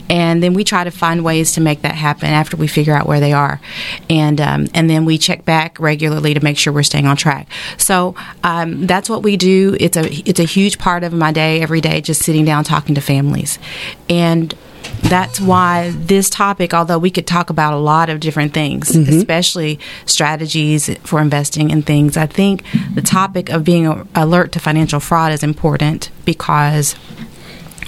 and 0.08 0.42
then 0.42 0.54
we 0.54 0.64
try 0.64 0.84
to 0.84 0.90
find 0.90 1.24
ways 1.24 1.52
to 1.52 1.60
make 1.60 1.82
that 1.82 1.94
happen 1.94 2.28
after 2.28 2.56
we 2.56 2.66
figure 2.66 2.94
out 2.94 3.06
where 3.06 3.20
they 3.20 3.32
are, 3.32 3.60
and 4.08 4.40
um, 4.40 4.68
and 4.74 4.88
then 4.88 5.04
we 5.04 5.18
check 5.18 5.44
back 5.44 5.80
regularly 5.80 6.34
to 6.34 6.40
make 6.40 6.58
sure 6.58 6.72
we're 6.72 6.82
staying 6.82 7.06
on 7.06 7.16
track. 7.16 7.48
So 7.78 8.14
um, 8.44 8.86
that's 8.86 9.08
what 9.08 9.22
we 9.22 9.36
do. 9.36 9.76
It's 9.80 9.96
a 9.96 10.06
it's 10.28 10.40
a 10.40 10.44
huge 10.44 10.78
part 10.78 11.04
of 11.04 11.12
my 11.12 11.32
day 11.32 11.62
every 11.62 11.80
day, 11.80 12.00
just 12.00 12.22
sitting 12.22 12.44
down 12.44 12.64
talking 12.64 12.94
to 12.94 13.00
families, 13.00 13.58
and 14.08 14.54
that's 15.02 15.40
why 15.40 15.92
this 15.94 16.28
topic, 16.30 16.74
although 16.74 16.98
we 16.98 17.10
could 17.10 17.26
talk 17.26 17.50
about 17.50 17.72
a 17.72 17.78
lot 17.78 18.08
of 18.10 18.20
different 18.20 18.54
things, 18.54 18.90
mm-hmm. 18.90 19.12
especially 19.12 19.78
strategies 20.04 20.94
for 20.98 21.20
investing 21.20 21.70
in 21.70 21.82
things, 21.82 22.16
I 22.16 22.26
think 22.26 22.64
the 22.94 23.02
topic 23.02 23.50
of 23.50 23.64
being 23.64 24.08
alert 24.14 24.52
to 24.52 24.60
financial 24.60 25.00
fraud 25.00 25.32
is 25.32 25.42
important 25.42 26.10
because 26.24 26.96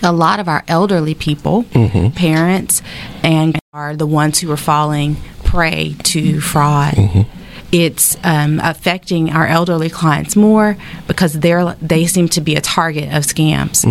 a 0.02 0.12
lot 0.12 0.40
of 0.40 0.48
our 0.48 0.64
elderly 0.68 1.14
people, 1.14 1.64
mm-hmm. 1.64 2.10
parents, 2.10 2.82
and 3.22 3.58
are 3.72 3.96
the 3.96 4.06
ones 4.06 4.38
who 4.38 4.50
are 4.50 4.56
falling 4.56 5.16
prey 5.44 5.94
to 6.04 6.40
fraud. 6.40 6.94
Mm-hmm. 6.94 7.22
It's 7.70 8.16
um, 8.24 8.60
affecting 8.62 9.30
our 9.30 9.46
elderly 9.46 9.90
clients 9.90 10.36
more 10.36 10.76
because 11.06 11.34
they're 11.34 11.74
they 11.74 12.06
seem 12.06 12.28
to 12.30 12.40
be 12.40 12.56
a 12.56 12.62
target 12.62 13.14
of 13.14 13.24
scams. 13.24 13.84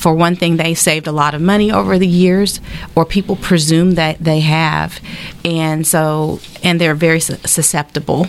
For 0.00 0.14
one 0.14 0.34
thing, 0.34 0.56
they 0.56 0.72
saved 0.72 1.06
a 1.06 1.12
lot 1.12 1.34
of 1.34 1.42
money 1.42 1.70
over 1.70 1.98
the 1.98 2.06
years, 2.08 2.58
or 2.94 3.04
people 3.04 3.36
presume 3.36 3.96
that 3.96 4.16
they 4.18 4.40
have, 4.40 4.98
and 5.44 5.86
so 5.86 6.40
and 6.62 6.80
they're 6.80 6.94
very 6.94 7.20
susceptible, 7.20 8.26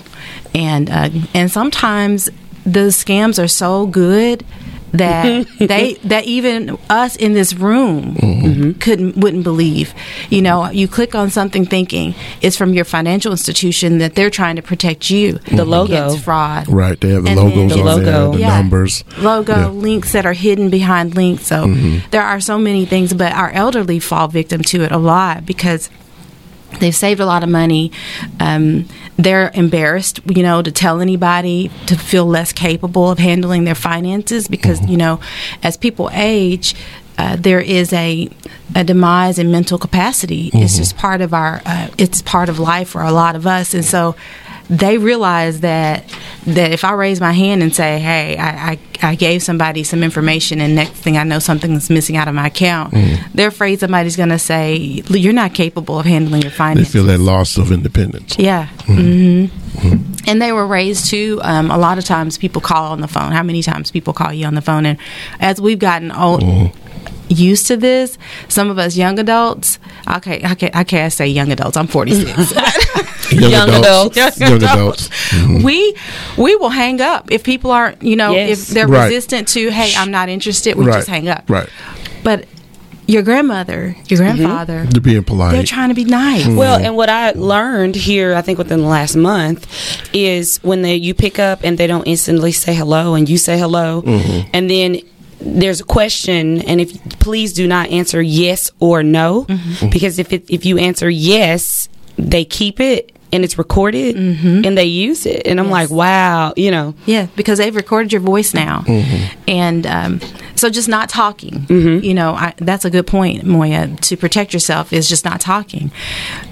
and 0.53 0.89
uh, 0.89 1.09
and 1.33 1.49
sometimes 1.49 2.29
the 2.65 2.91
scams 2.91 3.41
are 3.41 3.47
so 3.47 3.87
good 3.87 4.45
that 4.93 5.47
they 5.59 5.93
that 6.03 6.25
even 6.25 6.77
us 6.89 7.15
in 7.15 7.33
this 7.33 7.53
room 7.53 8.15
mm-hmm. 8.15 8.45
Mm-hmm. 8.45 8.71
couldn't 8.79 9.17
wouldn't 9.17 9.43
believe. 9.43 9.93
You 10.29 10.41
know, 10.41 10.69
you 10.69 10.87
click 10.87 11.15
on 11.15 11.29
something 11.29 11.65
thinking 11.65 12.15
it's 12.41 12.57
from 12.57 12.73
your 12.73 12.85
financial 12.85 13.31
institution 13.31 13.99
that 13.99 14.15
they're 14.15 14.29
trying 14.29 14.55
to 14.57 14.61
protect 14.61 15.09
you. 15.09 15.33
Mm-hmm. 15.35 15.55
The 15.55 15.65
logo. 15.65 15.93
against 15.93 16.23
fraud. 16.23 16.67
Right, 16.67 16.99
they 16.99 17.09
have 17.11 17.23
the 17.23 17.29
And 17.31 17.39
logos 17.39 17.73
the 17.73 17.81
on 17.81 18.03
there, 18.03 18.13
logo. 18.13 18.31
the 18.33 18.39
Yeah. 18.39 18.57
numbers. 18.61 19.03
logo 19.19 19.55
Yeah. 19.55 19.67
links 19.67 20.11
that 20.13 20.25
are 20.25 20.33
hidden 20.33 20.69
behind 20.69 21.15
links. 21.15 21.47
So 21.47 21.67
there 22.11 22.23
are 22.23 22.39
so 22.39 22.57
many 22.57 22.85
things, 22.85 23.13
but 23.13 23.33
our 23.33 23.51
elderly 23.51 23.99
fall 23.99 24.27
victim 24.27 24.61
to 24.63 24.83
it 24.83 24.91
a 24.91 24.97
lot 24.97 25.45
because 25.45 25.89
they've 26.79 26.95
saved 26.95 27.19
a 27.19 27.25
lot 27.25 27.43
of 27.43 27.49
money. 27.49 27.91
Um, 28.39 28.87
they're 29.17 29.51
embarrassed, 29.53 30.19
you 30.25 30.43
know, 30.43 30.61
to 30.61 30.71
tell 30.71 31.01
anybody 31.01 31.69
to 31.87 31.95
feel 31.95 32.25
less 32.25 32.53
capable 32.53 33.09
of 33.11 33.19
handling 33.19 33.65
their 33.65 33.75
finances 33.75 34.47
because, 34.47 34.81
you 34.89 34.97
know, 34.97 35.19
as 35.63 35.77
people 35.77 36.09
age, 36.13 36.75
uh, 37.17 37.35
there 37.35 37.59
is 37.59 37.93
a 37.93 38.29
a 38.75 38.83
demise 38.83 39.37
in 39.37 39.51
mental 39.51 39.77
capacity. 39.77 40.49
It's 40.53 40.77
just 40.77 40.97
part 40.97 41.21
of 41.21 41.33
our. 41.33 41.61
Uh, 41.65 41.89
it's 41.97 42.21
part 42.21 42.49
of 42.49 42.57
life 42.57 42.89
for 42.89 43.01
a 43.01 43.11
lot 43.11 43.35
of 43.35 43.45
us, 43.45 43.73
and 43.73 43.85
so 43.85 44.15
they 44.69 44.97
realize 44.97 45.59
that 45.59 46.09
that 46.47 46.71
if 46.71 46.83
I 46.83 46.93
raise 46.93 47.19
my 47.21 47.31
hand 47.33 47.61
and 47.63 47.73
say, 47.75 47.99
"Hey, 47.99 48.37
I, 48.37 48.71
I, 48.71 48.79
I 49.11 49.15
gave 49.15 49.43
somebody 49.43 49.83
some 49.83 50.03
information," 50.03 50.59
and 50.61 50.75
next 50.75 50.91
thing 50.91 51.17
I 51.17 51.23
know, 51.23 51.39
something's 51.39 51.89
missing 51.89 52.17
out 52.17 52.27
of 52.27 52.33
my 52.33 52.47
account, 52.47 52.93
they're 53.33 53.49
afraid 53.49 53.79
somebody's 53.79 54.15
going 54.15 54.29
to 54.29 54.39
say, 54.39 54.75
"You're 54.75 55.33
not 55.33 55.53
capable 55.53 55.99
of 55.99 56.05
handling 56.05 56.41
your 56.41 56.51
finances. 56.51 56.91
They 56.93 56.99
feel 56.99 57.05
that 57.07 57.19
loss 57.19 57.57
of 57.57 57.71
independence. 57.71 58.37
Yeah. 58.39 58.67
hmm 58.85 59.45
And 60.27 60.41
they 60.41 60.51
were 60.51 60.67
raised 60.67 61.09
to. 61.11 61.39
Um, 61.43 61.71
a 61.71 61.77
lot 61.77 61.97
of 61.97 62.05
times, 62.05 62.37
people 62.37 62.61
call 62.61 62.91
on 62.91 63.01
the 63.01 63.07
phone. 63.07 63.31
How 63.31 63.43
many 63.43 63.61
times 63.63 63.91
people 63.91 64.13
call 64.13 64.33
you 64.33 64.45
on 64.45 64.55
the 64.55 64.61
phone? 64.61 64.85
And 64.85 64.97
as 65.39 65.59
we've 65.61 65.79
gotten 65.79 66.11
old, 66.11 66.43
used 67.29 67.67
to 67.67 67.77
this, 67.77 68.17
some 68.47 68.69
of 68.69 68.77
us 68.77 68.97
young 68.97 69.17
adults. 69.19 69.79
Okay, 70.17 70.41
okay, 70.51 70.69
I 70.73 70.83
can't 70.83 71.13
say 71.13 71.27
young 71.27 71.51
adults. 71.51 71.77
I'm 71.77 71.87
46. 71.87 72.53
Young, 73.31 73.51
Young 73.51 73.69
adults. 73.69 74.17
adults. 74.17 74.39
Young 74.39 74.53
adults. 74.63 75.09
Mhm. 75.31 75.63
we 75.63 75.95
we 76.37 76.55
will 76.55 76.69
hang 76.69 77.01
up 77.01 77.31
if 77.31 77.43
people 77.43 77.71
aren't. 77.71 78.01
You 78.03 78.15
know, 78.15 78.31
Yes. 78.33 78.49
if 78.61 78.67
they're 78.69 78.87
Right. 78.87 79.05
resistant 79.05 79.47
to, 79.49 79.69
hey, 79.69 79.93
I'm 79.97 80.11
not 80.11 80.29
interested. 80.29 80.75
We 80.75 80.85
Right. 80.85 80.95
just 80.95 81.07
hang 81.07 81.27
up. 81.29 81.43
Right. 81.49 81.67
But 82.23 82.45
your 83.07 83.23
grandmother, 83.23 83.95
your 84.07 84.19
mm-hmm. 84.19 84.37
grandfather, 84.37 84.87
They're 84.89 85.01
being 85.01 85.23
polite. 85.23 85.51
they're 85.53 85.63
trying 85.63 85.89
to 85.89 85.95
be 85.95 86.05
nice. 86.05 86.43
Mm-hmm. 86.43 86.55
Well, 86.55 86.79
and 86.79 86.95
what 86.95 87.09
I 87.09 87.31
learned 87.31 87.95
here, 87.95 88.35
I 88.35 88.41
think 88.41 88.57
within 88.57 88.79
the 88.79 88.87
last 88.87 89.15
month, 89.15 89.67
is 90.13 90.59
when 90.63 90.81
they 90.81 90.95
you 90.95 91.13
pick 91.13 91.37
up 91.39 91.59
and 91.63 91.77
they 91.77 91.87
don't 91.87 92.05
instantly 92.07 92.51
say 92.51 92.73
hello, 92.73 93.15
and 93.15 93.27
you 93.27 93.37
say 93.37 93.57
hello, 93.57 94.01
mm-hmm. 94.03 94.49
and 94.53 94.69
then 94.69 94.99
there's 95.41 95.81
a 95.81 95.83
question, 95.83 96.61
and 96.61 96.79
if 96.79 96.93
please 97.19 97.51
do 97.53 97.67
not 97.67 97.89
answer 97.89 98.21
yes 98.21 98.71
or 98.79 99.01
no, 99.03 99.45
because 99.91 100.19
if 100.19 100.31
it, 100.31 100.45
if 100.49 100.65
you 100.65 100.77
answer 100.77 101.09
yes, 101.09 101.89
they 102.17 102.45
keep 102.45 102.79
it 102.79 103.11
and 103.33 103.43
it's 103.43 103.57
recorded 103.57 104.15
and 104.15 104.77
they 104.77 104.85
use 104.85 105.25
it, 105.25 105.47
and 105.47 105.59
I'm 105.59 105.69
like, 105.69 105.89
wow, 105.89 106.53
you 106.57 106.71
know, 106.71 106.93
Yeah, 107.05 107.27
because 107.35 107.57
they've 107.59 107.75
recorded 107.75 108.11
your 108.11 108.21
voice 108.21 108.53
now, 108.53 108.83
and 109.47 109.85
um, 109.87 110.19
so 110.55 110.69
just 110.69 110.89
not 110.89 111.09
talking. 111.09 111.61
Mm-hmm. 111.67 112.03
You 112.05 112.13
know, 112.13 112.33
I, 112.33 112.53
that's 112.57 112.85
a 112.85 112.89
good 112.89 113.07
point, 113.07 113.43
Moya. 113.45 113.95
To 114.01 114.17
protect 114.17 114.53
yourself 114.53 114.91
is 114.93 115.07
just 115.09 115.25
not 115.25 115.39
talking. 115.41 115.91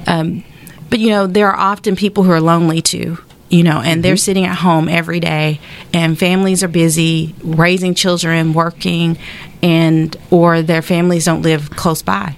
Um, 0.08 0.44
but 0.90 1.00
you 1.00 1.10
know, 1.10 1.28
there 1.28 1.48
are 1.52 1.56
often 1.58 1.96
people 1.96 2.24
who 2.24 2.32
are 2.32 2.42
lonely 2.42 2.82
too. 2.82 3.18
You 3.52 3.64
know, 3.64 3.78
and 3.80 3.86
Mm-hmm. 3.88 4.02
they're 4.02 4.18
sitting 4.18 4.46
at 4.46 4.58
home 4.58 4.88
every 4.88 5.20
day, 5.20 5.60
and 5.92 6.18
families 6.20 6.64
are 6.64 6.68
busy 6.68 7.34
raising 7.44 7.96
children, 7.96 8.54
working, 8.54 9.18
and 9.64 10.16
or 10.30 10.62
their 10.62 10.84
families 10.84 11.26
don't 11.26 11.42
live 11.42 11.72
close 11.72 12.04
by, 12.04 12.36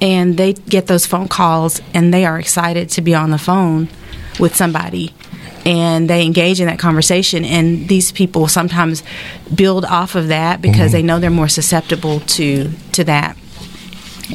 and 0.00 0.36
they 0.36 0.52
get 0.52 0.86
those 0.86 1.06
phone 1.06 1.28
calls, 1.28 1.80
and 1.94 2.12
they 2.12 2.24
are 2.24 2.38
excited 2.38 2.88
to 2.90 3.00
be 3.00 3.14
on 3.14 3.30
the 3.30 3.38
phone 3.38 3.88
with 4.38 4.54
somebody 4.54 5.14
and 5.64 6.08
they 6.08 6.24
engage 6.24 6.60
in 6.60 6.66
that 6.68 6.78
conversation. 6.78 7.44
And 7.44 7.88
these 7.88 8.12
people 8.12 8.46
sometimes 8.46 9.02
build 9.52 9.84
off 9.84 10.14
of 10.14 10.28
that 10.28 10.62
because 10.62 10.92
they 10.92 11.02
know 11.02 11.18
they're 11.18 11.30
more 11.30 11.48
susceptible 11.48 12.20
to 12.20 12.70
to 12.92 13.02
that 13.04 13.36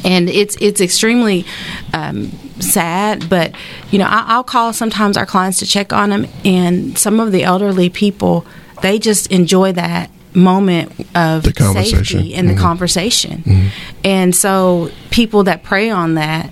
and 0.04 0.28
it's 0.28 0.56
it's 0.60 0.80
extremely 0.80 1.44
um, 1.92 2.30
sad. 2.60 3.28
But 3.28 3.54
you 3.90 3.98
know, 3.98 4.06
I, 4.06 4.24
I'll 4.28 4.44
call 4.44 4.72
sometimes 4.72 5.16
our 5.16 5.26
clients 5.26 5.58
to 5.58 5.66
check 5.66 5.92
on 5.92 6.10
them, 6.10 6.26
and 6.44 6.96
some 6.98 7.20
of 7.20 7.32
the 7.32 7.44
elderly 7.44 7.90
people 7.90 8.46
they 8.80 8.98
just 8.98 9.30
enjoy 9.30 9.72
that 9.72 10.10
moment 10.34 10.92
of 11.14 11.42
The 11.44 11.52
safety 11.74 12.34
and 12.34 12.48
the 12.48 12.54
Mhm. 12.54 12.58
conversation. 12.58 13.70
And 14.04 14.34
so, 14.34 14.90
people 15.10 15.44
that 15.44 15.62
prey 15.62 15.90
on 15.90 16.14
that, 16.14 16.50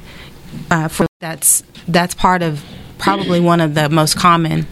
uh, 0.71 0.89
for 0.89 1.07
that's 1.21 1.63
that's 1.89 2.15
part 2.15 2.43
of 2.43 2.63
probably 2.99 3.41
one 3.41 3.61
of 3.63 3.75
the 3.75 3.89
most 3.89 4.15
common 4.17 4.67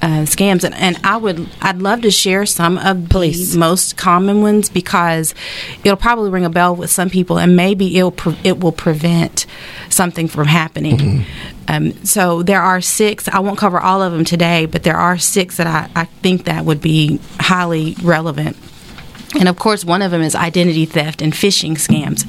uh, 0.00 0.22
scams. 0.24 0.62
And, 0.62 0.74
and 0.76 0.98
I 1.02 1.16
would 1.16 1.48
I'd 1.60 1.82
love 1.82 2.02
to 2.02 2.10
share 2.12 2.46
some 2.46 2.78
of 2.78 3.08
the 3.08 3.54
most 3.56 3.96
common 3.96 4.40
ones 4.42 4.68
because 4.68 5.34
it'll 5.82 5.96
probably 5.96 6.30
ring 6.30 6.44
a 6.44 6.50
bell 6.50 6.76
with 6.76 6.90
some 6.90 7.10
people, 7.10 7.38
and 7.38 7.56
maybe 7.56 7.96
it'll 7.98 8.12
pre- 8.12 8.38
it 8.44 8.60
will 8.60 8.72
prevent 8.72 9.46
something 9.88 10.28
from 10.28 10.46
happening. 10.46 11.24
Um, 11.68 11.92
so 12.04 12.42
there 12.42 12.60
are 12.60 12.80
six. 12.80 13.28
I 13.28 13.38
won't 13.38 13.58
cover 13.58 13.80
all 13.80 14.02
of 14.02 14.12
them 14.12 14.24
today, 14.24 14.66
but 14.66 14.82
there 14.82 14.96
are 14.96 15.18
six 15.18 15.56
that 15.56 15.66
I, 15.66 15.88
I 15.94 16.04
think 16.04 16.44
that 16.44 16.64
would 16.64 16.80
be 16.80 17.20
highly 17.38 17.96
relevant. 18.02 18.56
And 19.38 19.48
of 19.48 19.58
course, 19.58 19.84
one 19.84 20.02
of 20.02 20.10
them 20.10 20.22
is 20.22 20.34
identity 20.34 20.84
theft 20.84 21.22
and 21.22 21.32
phishing 21.32 21.72
scams. 21.72 22.28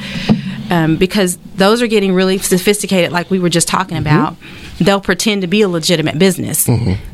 Um, 0.71 0.95
because 0.95 1.37
those 1.55 1.81
are 1.81 1.87
getting 1.87 2.13
really 2.13 2.37
sophisticated, 2.37 3.11
like 3.11 3.29
we 3.29 3.37
were 3.37 3.49
just 3.49 3.67
talking 3.67 3.97
about. 3.97 4.37
They'll 4.79 5.01
pretend 5.01 5.41
to 5.41 5.47
be 5.47 5.61
a 5.61 5.67
legitimate 5.69 6.17
business. 6.17 6.67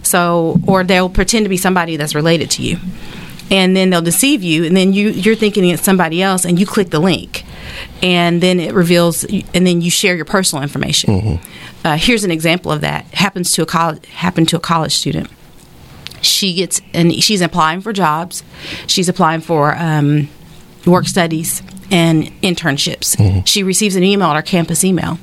So, 0.04 0.60
or 0.68 0.84
they'll 0.84 1.10
pretend 1.10 1.46
to 1.46 1.50
be 1.50 1.58
somebody 1.58 1.98
that's 1.98 2.14
related 2.16 2.52
to 2.52 2.62
you. 2.62 2.78
And 3.52 3.76
then 3.76 3.90
they'll 3.90 4.04
deceive 4.04 4.44
you, 4.44 4.64
and 4.66 4.78
then 4.78 4.94
you, 4.94 5.10
you're 5.10 5.36
thinking 5.36 5.68
it's 5.68 5.84
somebody 5.84 6.22
else, 6.22 6.46
and 6.46 6.60
you 6.60 6.68
click 6.68 6.92
the 6.92 7.00
link. 7.00 7.44
And 8.02 8.42
then 8.42 8.60
it 8.60 8.74
reveals, 8.74 9.24
and 9.26 9.66
then 9.68 9.82
you 9.82 9.92
share 9.92 10.16
your 10.16 10.26
personal 10.26 10.64
information. 10.64 11.40
Uh, 11.84 11.98
here's 11.98 12.24
an 12.24 12.32
example 12.32 12.72
of 12.72 12.82
that. 12.82 13.06
Happens 13.14 13.52
to 13.54 13.62
a 13.62 13.66
college, 13.66 14.06
happened 14.08 14.50
to 14.50 14.56
a 14.58 14.60
college 14.60 14.94
student. 14.94 15.30
She 16.22 16.54
gets 16.54 16.82
and 16.94 17.14
she's 17.24 17.40
applying 17.42 17.80
for 17.82 17.94
jobs. 17.94 18.44
She's 18.88 19.08
applying 19.08 19.40
for 19.42 19.74
um, 19.78 20.28
work 20.86 21.06
studies 21.08 21.62
and 21.92 22.26
internships. 22.42 23.16
She 23.48 23.64
receives 23.64 23.96
an 23.96 24.04
email 24.04 24.28
at 24.28 24.36
our 24.36 24.42
campus 24.42 24.84
email. 24.84 25.18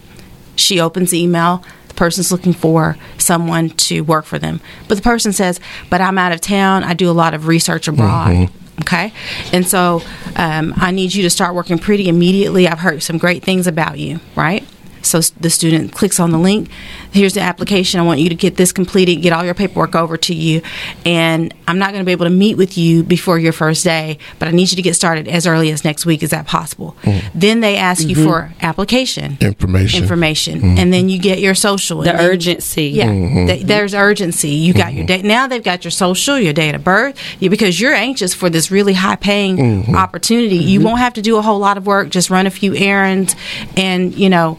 She 0.57 0.81
opens 0.81 1.11
the 1.11 1.23
email. 1.23 1.63
The 1.89 1.95
person's 1.95 2.33
looking 2.33 2.55
for 2.55 2.97
someone 3.19 3.71
to 3.71 4.01
work 4.01 4.25
for 4.25 4.39
them. 4.39 4.61
But 4.89 4.95
the 4.97 5.03
person 5.03 5.33
says 5.33 5.61
but 5.91 6.01
i'm 6.01 6.17
out 6.17 6.33
of 6.33 6.41
town. 6.41 6.83
I 6.83 6.95
do 6.95 7.11
a 7.11 7.13
lot 7.13 7.35
of 7.35 7.47
research 7.47 7.89
abroad 7.89 8.49
okay? 8.81 9.13
And 9.53 9.67
so 9.67 10.03
um, 10.37 10.75
i 10.77 10.91
need 10.91 11.15
you 11.15 11.23
to 11.23 11.31
start 11.31 11.55
working 11.55 11.79
pretty 11.79 12.09
immediately. 12.09 12.69
I've 12.69 12.81
heard 12.81 13.03
some 13.03 13.19
great 13.19 13.43
things 13.43 13.67
about 13.67 13.99
you 13.99 14.21
right 14.35 14.65
so 15.07 15.21
the 15.41 15.51
student 15.51 15.93
clicks 15.93 16.19
on 16.21 16.31
the 16.31 16.39
link. 16.39 16.69
Here's 17.13 17.35
the 17.35 17.41
application. 17.41 17.99
I 18.01 18.03
want 18.03 18.21
you 18.21 18.29
to 18.29 18.35
get 18.35 18.57
this 18.57 18.73
completed, 18.73 19.17
get 19.17 19.33
all 19.33 19.45
your 19.45 19.55
paperwork 19.55 19.95
over 19.95 20.17
to 20.19 20.35
you. 20.35 20.61
And 21.05 21.55
I'm 21.67 21.79
not 21.79 21.91
going 21.93 22.01
to 22.01 22.05
be 22.07 22.13
able 22.13 22.27
to 22.27 22.31
meet 22.31 22.57
with 22.57 22.77
you 22.77 23.03
before 23.03 23.39
your 23.39 23.53
first 23.53 23.85
day, 23.85 24.19
but 24.39 24.49
I 24.49 24.51
need 24.51 24.71
you 24.71 24.77
to 24.77 24.83
get 24.83 24.95
started 24.95 25.27
as 25.29 25.47
early 25.47 25.71
as 25.71 25.85
next 25.85 26.05
week. 26.07 26.23
Is 26.23 26.31
that 26.31 26.47
possible? 26.47 26.97
Then 27.35 27.61
they 27.61 27.77
ask 27.77 28.07
you 28.07 28.17
Mhm. 28.17 28.25
for 28.25 28.53
application 28.61 29.39
Information. 29.41 30.03
information, 30.03 30.61
Mhm. 30.61 30.79
and 30.79 30.93
then 30.93 31.09
you 31.09 31.19
get 31.19 31.39
your 31.41 31.55
social. 31.55 32.03
The 32.03 32.11
and 32.11 32.19
then- 32.19 32.27
urgency. 32.27 32.85
Yeah, 32.89 33.07
Mhm. 33.09 33.47
th- 33.47 33.67
there's 33.67 33.95
urgency. 33.95 34.51
You 34.51 34.73
got 34.75 34.93
your 34.95 35.07
date. 35.07 35.25
Now 35.25 35.47
they've 35.47 35.63
got 35.63 35.85
your 35.85 35.91
social, 35.91 36.39
your 36.39 36.53
date 36.53 36.75
of 36.75 36.85
birth, 36.85 37.15
you, 37.41 37.49
because 37.51 37.81
you're 37.81 37.95
anxious 37.95 38.35
for 38.35 38.51
this 38.51 38.71
really 38.71 38.93
high 38.95 39.17
paying 39.17 39.95
opportunity. 39.95 40.57
You 40.57 40.81
won't 40.81 40.99
have 40.99 41.15
to 41.15 41.23
do 41.23 41.37
a 41.37 41.43
whole 41.43 41.59
lot 41.59 41.77
of 41.77 41.87
work. 41.87 42.11
Just 42.11 42.31
run 42.31 42.47
a 42.47 42.51
few 42.51 42.75
errands, 42.77 43.35
and 43.77 44.15
you 44.15 44.29
know. 44.29 44.59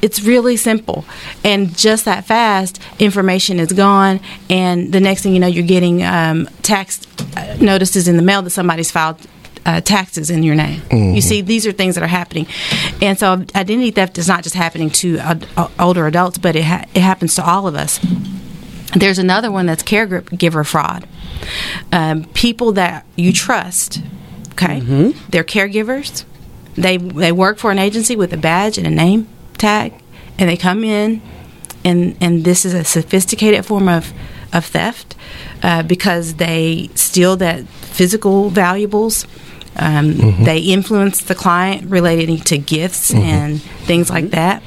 It's 0.00 0.22
really 0.22 0.56
simple, 0.56 1.04
and 1.44 1.76
just 1.76 2.04
that 2.04 2.24
fast, 2.24 2.80
information 3.00 3.58
is 3.58 3.72
gone, 3.72 4.20
and 4.48 4.92
the 4.92 5.00
next 5.00 5.22
thing 5.22 5.34
you 5.34 5.40
know, 5.40 5.48
you're 5.48 5.66
getting 5.66 6.04
um, 6.04 6.48
tax 6.62 7.00
uh, 7.36 7.56
notices 7.60 8.06
in 8.08 8.16
the 8.16 8.22
mail 8.22 8.42
that 8.42 8.50
somebody's 8.50 8.90
filed 8.92 9.16
uh, 9.66 9.80
taxes 9.80 10.30
in 10.30 10.42
your 10.44 10.54
name. 10.54 10.80
Mhm. 10.82 11.14
You 11.16 11.20
see, 11.20 11.40
these 11.40 11.66
are 11.66 11.72
things 11.72 11.94
that 11.96 12.04
are 12.04 12.06
happening, 12.06 12.46
and 13.02 13.18
so 13.18 13.44
identity 13.56 13.90
theft 13.90 14.18
is 14.18 14.28
not 14.28 14.42
just 14.44 14.54
happening 14.54 14.88
to 14.90 15.18
uh, 15.18 15.68
older 15.80 16.06
adults, 16.06 16.38
but 16.38 16.54
it 16.54 16.62
ha- 16.64 16.84
it 16.94 17.02
happens 17.02 17.34
to 17.34 17.44
all 17.44 17.66
of 17.66 17.74
us. 17.74 17.98
There's 18.94 19.18
another 19.18 19.50
one 19.50 19.66
that's 19.66 19.82
caregiver 19.82 20.64
fraud. 20.64 21.06
Um, 21.92 22.24
people 22.34 22.72
that 22.72 23.04
you 23.16 23.32
trust, 23.32 24.00
okay, 24.52 24.80
they're 25.30 25.44
caregivers. 25.44 26.24
They 26.76 26.96
they 26.98 27.32
work 27.32 27.58
for 27.58 27.70
an 27.72 27.78
agency 27.80 28.14
with 28.16 28.32
a 28.32 28.36
badge 28.36 28.78
and 28.78 28.86
a 28.86 28.90
name 28.90 29.26
tag, 29.58 29.92
and 30.38 30.48
they 30.48 30.56
come 30.56 30.84
in, 30.84 31.20
and 31.84 32.16
and 32.20 32.44
this 32.44 32.64
is 32.64 32.74
a 32.74 32.84
sophisticated 32.84 33.64
form 33.66 33.88
of 33.88 34.12
of 34.52 34.64
theft 34.64 35.14
uh, 35.62 35.82
because 35.82 36.34
they 36.34 36.88
steal 36.94 37.36
that 37.36 37.66
physical 37.68 38.50
valuables. 38.50 39.26
Um, 39.76 40.14
Mhm. 40.14 40.44
They 40.44 40.58
influence 40.58 41.22
the 41.22 41.34
client 41.34 41.90
relating 41.90 42.40
to 42.44 42.58
gifts 42.58 43.12
Mhm. 43.12 43.20
and 43.24 43.62
things 43.86 44.10
like 44.10 44.30
that. 44.30 44.62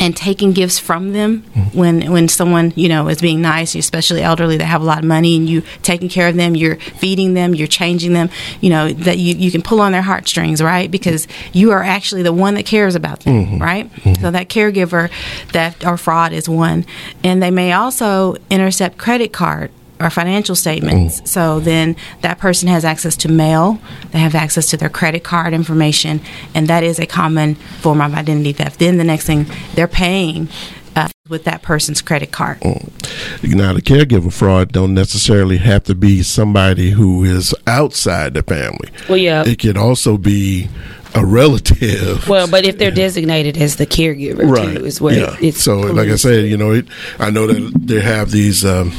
And 0.00 0.16
taking 0.16 0.52
gifts 0.52 0.78
from 0.78 1.12
them 1.12 1.42
when 1.74 2.10
when 2.10 2.26
someone 2.26 2.72
you 2.74 2.88
know 2.88 3.06
is 3.08 3.20
being 3.20 3.40
nice, 3.42 3.74
especially 3.74 4.22
elderly 4.22 4.56
that 4.56 4.64
have 4.64 4.80
a 4.80 4.84
lot 4.84 4.98
of 4.98 5.04
money, 5.04 5.36
and 5.36 5.48
you 5.48 5.62
taking 5.82 6.08
care 6.08 6.26
of 6.28 6.34
them, 6.36 6.56
you're 6.56 6.76
feeding 6.76 7.34
them, 7.34 7.54
you're 7.54 7.68
changing 7.68 8.14
them. 8.14 8.30
You 8.60 8.70
know 8.70 8.92
that 8.92 9.18
you 9.18 9.34
you 9.36 9.50
can 9.52 9.62
pull 9.62 9.80
on 9.80 9.92
their 9.92 10.02
heartstrings, 10.02 10.62
right? 10.62 10.90
Because 10.90 11.28
you 11.52 11.70
are 11.70 11.82
actually 11.82 12.22
the 12.22 12.32
one 12.32 12.54
that 12.54 12.64
cares 12.66 12.94
about 12.94 13.20
them, 13.20 13.46
Mhm. 13.46 13.60
right? 13.60 13.90
So 14.20 14.30
that 14.30 14.48
caregiver 14.48 15.10
theft 15.52 15.86
or 15.86 15.96
fraud 15.96 16.32
is 16.32 16.48
one, 16.48 16.86
and 17.22 17.42
they 17.42 17.50
may 17.50 17.72
also 17.72 18.36
intercept 18.50 18.96
credit 18.96 19.32
card 19.32 19.70
or 20.00 20.10
financial 20.10 20.54
statements. 20.54 21.30
So 21.30 21.60
then 21.60 21.96
that 22.22 22.38
person 22.38 22.68
has 22.68 22.84
access 22.84 23.16
to 23.18 23.28
mail, 23.28 23.78
they 24.12 24.18
have 24.18 24.34
access 24.34 24.70
to 24.70 24.76
their 24.76 24.88
credit 24.88 25.24
card 25.24 25.52
information, 25.52 26.20
and 26.54 26.68
that 26.68 26.82
is 26.82 26.98
a 26.98 27.06
common 27.06 27.54
form 27.54 28.00
of 28.00 28.14
identity 28.14 28.52
theft. 28.52 28.78
Then 28.78 28.96
the 28.96 29.04
next 29.04 29.26
thing, 29.26 29.46
they're 29.74 29.88
paying 29.88 30.48
uh, 30.96 31.08
with 31.28 31.44
that 31.44 31.62
person's 31.62 32.02
credit 32.02 32.32
card. 32.32 32.60
Now, 32.62 33.72
the 33.72 33.82
caregiver 33.82 34.32
fraud 34.32 34.72
don't 34.72 34.94
necessarily 34.94 35.58
have 35.58 35.84
to 35.84 35.94
be 35.94 36.22
somebody 36.22 36.90
who 36.90 37.24
is 37.24 37.54
outside 37.66 38.34
the 38.34 38.42
family. 38.42 38.90
Well, 39.08 39.18
yeah. 39.18 39.44
It 39.46 39.58
could 39.58 39.76
also 39.76 40.16
be 40.16 40.68
a 41.14 41.24
relative. 41.24 42.28
Well, 42.28 42.48
but 42.48 42.64
if 42.64 42.78
they're 42.78 42.90
designated 42.90 43.56
as 43.56 43.76
the 43.76 43.86
caregiver 43.86 44.74
too, 44.74 44.84
is 44.84 45.00
where 45.00 45.18
yeah. 45.18 45.36
it's 45.40 45.62
so 45.62 45.80
like 45.80 46.08
I 46.08 46.16
said, 46.16 46.46
you 46.46 46.56
know, 46.56 46.72
it, 46.72 46.86
I 47.18 47.30
know 47.30 47.46
that 47.46 47.72
they 47.74 48.00
have 48.00 48.30
these 48.30 48.64
um, 48.64 48.92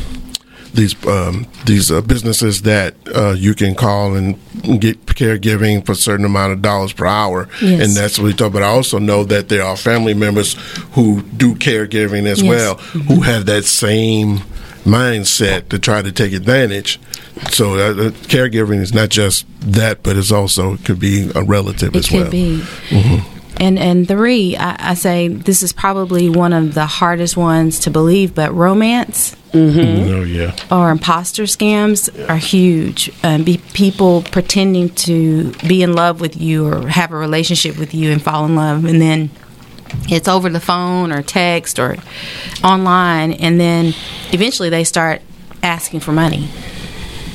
these 0.73 0.95
um, 1.05 1.45
these 1.65 1.91
uh, 1.91 2.01
businesses 2.01 2.61
that 2.63 2.95
uh, 3.13 3.31
you 3.37 3.53
can 3.53 3.75
call 3.75 4.15
and 4.15 4.35
get 4.79 5.05
caregiving 5.05 5.85
for 5.85 5.91
a 5.93 5.95
certain 5.95 6.25
amount 6.25 6.53
of 6.53 6.61
dollars 6.61 6.93
per 6.93 7.05
hour, 7.05 7.49
Yes. 7.61 7.81
and 7.87 7.95
that's 7.95 8.17
what 8.17 8.25
we 8.25 8.33
talk. 8.33 8.53
But 8.53 8.63
I 8.63 8.67
also 8.67 8.97
know 8.99 9.23
that 9.25 9.49
there 9.49 9.63
are 9.63 9.75
family 9.75 10.13
members 10.13 10.53
who 10.93 11.21
do 11.23 11.55
caregiving 11.55 12.25
as 12.25 12.41
Yes. 12.41 12.49
well, 12.49 12.75
who 12.75 13.21
have 13.21 13.45
that 13.47 13.65
same 13.65 14.39
mindset 14.85 15.69
to 15.69 15.77
try 15.79 16.01
to 16.01 16.11
take 16.11 16.33
advantage. 16.33 16.99
So 17.51 17.75
uh, 17.75 17.77
uh, 17.77 18.09
caregiving 18.27 18.81
is 18.81 18.93
not 18.93 19.09
just 19.09 19.45
that, 19.61 20.03
but 20.03 20.17
it's 20.17 20.31
also 20.31 20.77
could 20.77 20.99
be 20.99 21.29
a 21.35 21.43
relative 21.43 21.95
It 21.95 21.99
as 21.99 22.11
well. 22.11 22.29
be. 22.29 22.61
Mhm. 22.89 23.23
And 23.57 23.77
and 23.77 24.07
three, 24.07 24.55
I, 24.57 24.91
I 24.91 24.93
say 24.95 25.27
this 25.27 25.61
is 25.61 25.73
probably 25.73 26.29
one 26.29 26.53
of 26.53 26.73
the 26.73 26.85
hardest 26.85 27.37
ones 27.37 27.79
to 27.81 27.91
believe, 27.91 28.33
but 28.33 28.53
romance 28.53 29.35
Oh 29.53 30.23
yeah. 30.23 30.55
or 30.71 30.91
imposter 30.91 31.43
scams 31.43 32.09
are 32.29 32.37
huge. 32.37 33.11
Um, 33.23 33.43
be 33.43 33.57
people 33.73 34.23
pretending 34.23 34.89
to 34.89 35.51
be 35.67 35.83
in 35.83 35.93
love 35.93 36.21
with 36.21 36.39
you 36.39 36.65
or 36.67 36.87
have 36.87 37.11
a 37.11 37.17
relationship 37.17 37.77
with 37.77 37.93
you 37.93 38.11
and 38.11 38.21
fall 38.21 38.45
in 38.45 38.55
love, 38.55 38.85
and 38.85 39.01
then 39.01 39.29
it's 40.09 40.29
over 40.29 40.49
the 40.49 40.61
phone 40.61 41.11
or 41.11 41.21
text 41.21 41.79
or 41.79 41.97
online, 42.63 43.33
and 43.33 43.59
then 43.59 43.93
eventually 44.31 44.69
they 44.69 44.85
start 44.85 45.21
asking 45.61 45.99
for 45.99 46.13
money. 46.13 46.47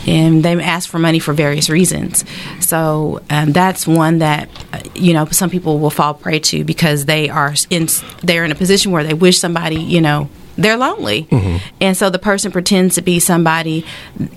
And 0.07 0.45
they 0.45 0.61
ask 0.63 0.89
for 0.89 0.99
money 0.99 1.19
for 1.19 1.33
various 1.33 1.69
reasons. 1.69 2.25
So 2.61 3.23
um, 3.31 3.53
that's 3.53 3.87
one 3.87 4.19
that 4.19 4.49
uh, 4.73 4.81
you 4.95 5.13
know 5.13 5.27
some 5.27 5.51
people 5.51 5.79
will 5.79 5.91
fall 5.91 6.15
prey 6.15 6.39
to 6.41 6.65
because 6.65 7.05
they 7.07 7.29
are 7.29 7.55
in 7.71 7.89
they're 8.23 8.45
in 8.45 8.53
a 8.53 8.57
position 8.57 8.93
where 8.93 9.05
they 9.05 9.15
wish 9.15 9.39
somebody 9.39 9.77
you 9.77 10.01
know 10.01 10.29
they're 10.57 10.77
lonely. 10.77 11.29
And 11.81 11.97
so 11.97 12.11
the 12.11 12.19
person 12.19 12.53
pretends 12.53 12.95
to 12.97 13.03
be 13.03 13.21
somebody 13.21 13.85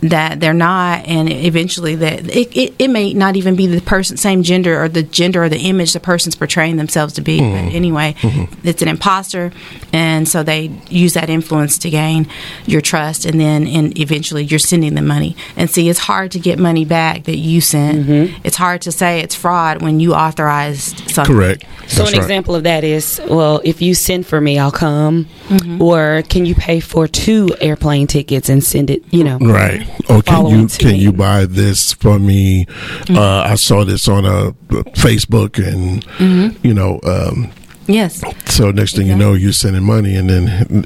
that 0.02 0.40
they're 0.40 0.54
not, 0.54 1.06
and 1.06 1.32
eventually 1.32 1.96
that 1.96 2.28
it, 2.30 2.56
it, 2.56 2.76
it 2.80 2.88
may 2.90 3.14
not 3.14 3.36
even 3.36 3.56
be 3.56 3.68
the 3.68 3.82
person, 3.82 4.18
same 4.18 4.44
gender 4.44 4.82
or 4.82 4.90
the 4.90 5.04
gender 5.04 5.44
or 5.44 5.50
the 5.50 5.60
image 5.60 5.94
the 5.94 6.00
person's 6.00 6.36
portraying 6.36 6.78
themselves 6.78 7.14
to 7.14 7.22
be. 7.22 7.40
But 7.40 7.46
mm-hmm. 7.46 7.76
anyway, 7.76 8.16
mm-hmm. 8.20 8.68
it's 8.68 8.82
an 8.82 8.88
imposter, 8.88 9.52
and 9.94 10.28
so 10.28 10.44
they 10.44 10.72
use 10.90 11.14
that 11.14 11.30
influence 11.30 11.78
to 11.80 11.90
gain 11.90 12.28
your 12.66 12.82
trust, 12.82 13.26
and 13.26 13.40
then 13.40 13.66
and 13.68 13.98
eventually 13.98 14.44
you're 14.44 14.60
sending 14.60 14.96
them 14.96 15.08
money. 15.08 15.36
And 15.56 15.70
see, 15.70 15.90
it's 15.90 16.00
hard 16.00 16.32
to 16.32 16.40
get 16.40 16.60
money 16.60 16.86
back 16.86 17.24
that 17.26 17.38
you 17.38 17.62
sent. 17.62 18.06
Mm-hmm. 18.06 18.42
It's 18.44 18.58
hard 18.58 18.82
to 18.82 18.92
say 18.92 19.22
it's 19.22 19.36
fraud 19.36 19.82
when 19.82 20.00
you 20.00 20.14
authorized 20.14 21.10
something. 21.10 21.36
Correct. 21.36 21.64
So 21.88 22.04
That's 22.04 22.12
an 22.12 22.18
right. 22.20 22.24
example 22.24 22.56
of 22.56 22.64
that 22.64 22.84
is, 22.84 23.20
well, 23.30 23.62
if 23.64 23.82
you 23.82 23.96
send 23.96 24.28
for 24.28 24.40
me, 24.40 24.60
I'll 24.60 24.72
come, 24.72 25.28
Mm-hmm. 25.50 25.80
Or 26.18 26.22
can 26.22 26.46
you 26.46 26.56
pay 26.56 26.80
for 26.80 27.08
two 27.08 27.50
airplane 27.62 28.08
tickets 28.08 28.50
and 28.50 28.64
send 28.64 28.90
it? 28.90 29.04
You 29.12 29.24
know, 29.24 29.38
Right. 29.40 29.82
Or 30.10 30.22
can 30.22 30.46
you 30.48 30.68
can 30.68 30.92
me. 30.92 30.98
you 31.00 31.12
buy 31.12 31.46
this 31.46 31.94
for 31.94 32.20
me? 32.20 32.66
Mm-hmm. 32.66 33.18
Uh, 33.18 33.42
I 33.44 33.56
saw 33.56 33.84
this 33.86 34.08
on 34.08 34.26
a 34.26 34.52
Facebook, 34.96 35.58
and 35.66 36.04
Mm-hmm. 36.18 36.66
you 36.66 36.74
know, 36.74 37.00
um, 37.04 37.52
Yes. 37.88 38.22
so 38.46 38.70
next 38.72 38.96
thing 38.96 39.08
you 39.08 39.16
know, 39.16 39.34
you're 39.34 39.52
sending 39.52 39.84
money, 39.84 40.16
and 40.16 40.30
then 40.30 40.86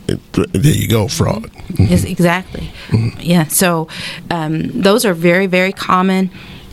there 0.54 0.74
you 0.74 0.88
go, 0.88 1.08
fraud. 1.10 1.50
Yes, 1.78 2.06
exactly. 2.06 2.72
Yeah. 3.20 3.48
So 3.48 3.88
um, 4.32 4.70
those 4.82 5.04
are 5.06 5.14
very, 5.14 5.48
very 5.48 5.74
common. 5.74 6.30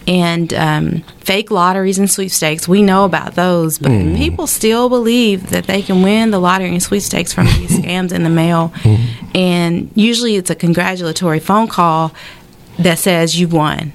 And 0.06 0.52
um, 0.54 1.02
fake 1.18 1.50
lotteries 1.50 1.98
and 1.98 2.10
sweepstakes, 2.10 2.66
we 2.66 2.82
know 2.82 3.04
about 3.04 3.34
those, 3.34 3.78
but 3.78 3.90
mm-hmm. 3.90 4.16
people 4.16 4.46
still 4.46 4.88
believe 4.88 5.50
that 5.50 5.64
they 5.64 5.82
can 5.82 6.02
win 6.02 6.30
the 6.30 6.38
lottery 6.38 6.70
and 6.70 6.82
sweepstakes 6.82 7.32
from 7.32 7.46
these 7.46 7.70
scams 7.78 8.12
in 8.12 8.24
the 8.24 8.30
mail. 8.30 8.72
Mm-hmm. 8.76 9.30
And 9.36 9.90
usually 9.94 10.36
it's 10.36 10.50
a 10.50 10.54
congratulatory 10.54 11.38
phone 11.38 11.68
call 11.68 12.12
that 12.78 12.98
says 12.98 13.38
you've 13.38 13.52
won. 13.52 13.92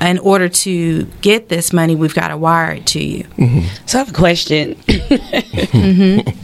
In 0.00 0.18
order 0.18 0.48
to 0.48 1.04
get 1.20 1.48
this 1.48 1.72
money, 1.72 1.94
we've 1.94 2.14
got 2.14 2.28
to 2.28 2.36
wire 2.36 2.72
it 2.72 2.86
to 2.86 3.02
you. 3.02 3.24
Mm-hmm. 3.24 3.86
So 3.86 3.98
I 3.98 4.04
have 4.04 4.10
a 4.10 4.12
question. 4.12 4.76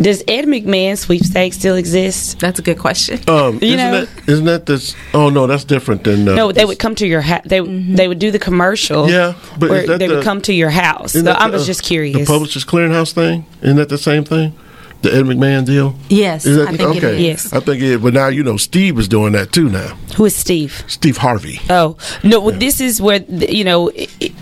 Does 0.00 0.22
Ed 0.28 0.44
McMahon 0.44 0.96
sweepstakes 0.96 1.56
still 1.56 1.74
exist? 1.74 2.38
That's 2.38 2.58
a 2.58 2.62
good 2.62 2.78
question. 2.78 3.18
Um, 3.28 3.58
You 3.60 3.74
isn't 3.74 3.76
know- 3.78 4.04
that 4.04 4.08
isn't 4.28 4.44
that 4.44 4.66
this? 4.66 4.94
Oh 5.12 5.28
no, 5.30 5.46
that's 5.46 5.64
different 5.64 6.04
than 6.04 6.28
uh, 6.28 6.34
No, 6.34 6.52
they 6.52 6.64
would 6.64 6.78
come 6.78 6.94
to 6.96 7.06
your 7.06 7.20
house. 7.20 7.42
They 7.44 7.60
they 7.60 8.06
would 8.06 8.18
do 8.20 8.30
the 8.30 8.38
commercial. 8.38 9.10
Yeah, 9.10 9.34
but 9.58 9.70
where 9.70 9.80
is 9.82 9.86
that 9.88 9.98
they 9.98 10.06
the- 10.06 10.16
would 10.16 10.24
come 10.24 10.40
to 10.42 10.52
your 10.52 10.70
house. 10.70 11.12
So 11.12 11.30
I 11.30 11.48
was 11.50 11.62
uh, 11.62 11.66
just 11.66 11.82
curious. 11.82 12.16
The 12.18 12.24
Publishers 12.26 12.64
Clearinghouse 12.64 13.12
thing 13.12 13.44
isn't 13.62 13.76
that 13.76 13.88
the 13.88 13.98
same 13.98 14.24
thing? 14.24 14.54
The 15.02 15.14
Ed 15.14 15.26
McMahon 15.26 15.64
deal. 15.64 15.94
Yes, 16.08 16.44
Is 16.44 16.56
that 16.56 16.68
I 16.68 16.76
think 16.76 16.96
okay? 16.96 17.14
is. 17.16 17.20
Yes. 17.44 17.52
I 17.52 17.60
think 17.60 17.80
it. 17.82 18.02
But 18.02 18.14
now 18.14 18.26
you 18.28 18.42
know 18.42 18.56
Steve 18.56 18.98
is 18.98 19.06
doing 19.06 19.32
that 19.34 19.52
too 19.52 19.68
now. 19.68 19.96
Who 20.16 20.24
is 20.24 20.34
Steve? 20.34 20.82
Steve 20.88 21.18
Harvey. 21.18 21.60
Oh 21.70 21.96
no! 22.24 22.40
well, 22.40 22.58
This 22.58 22.80
is 22.80 23.00
where 23.00 23.20
you 23.28 23.62
know 23.62 23.92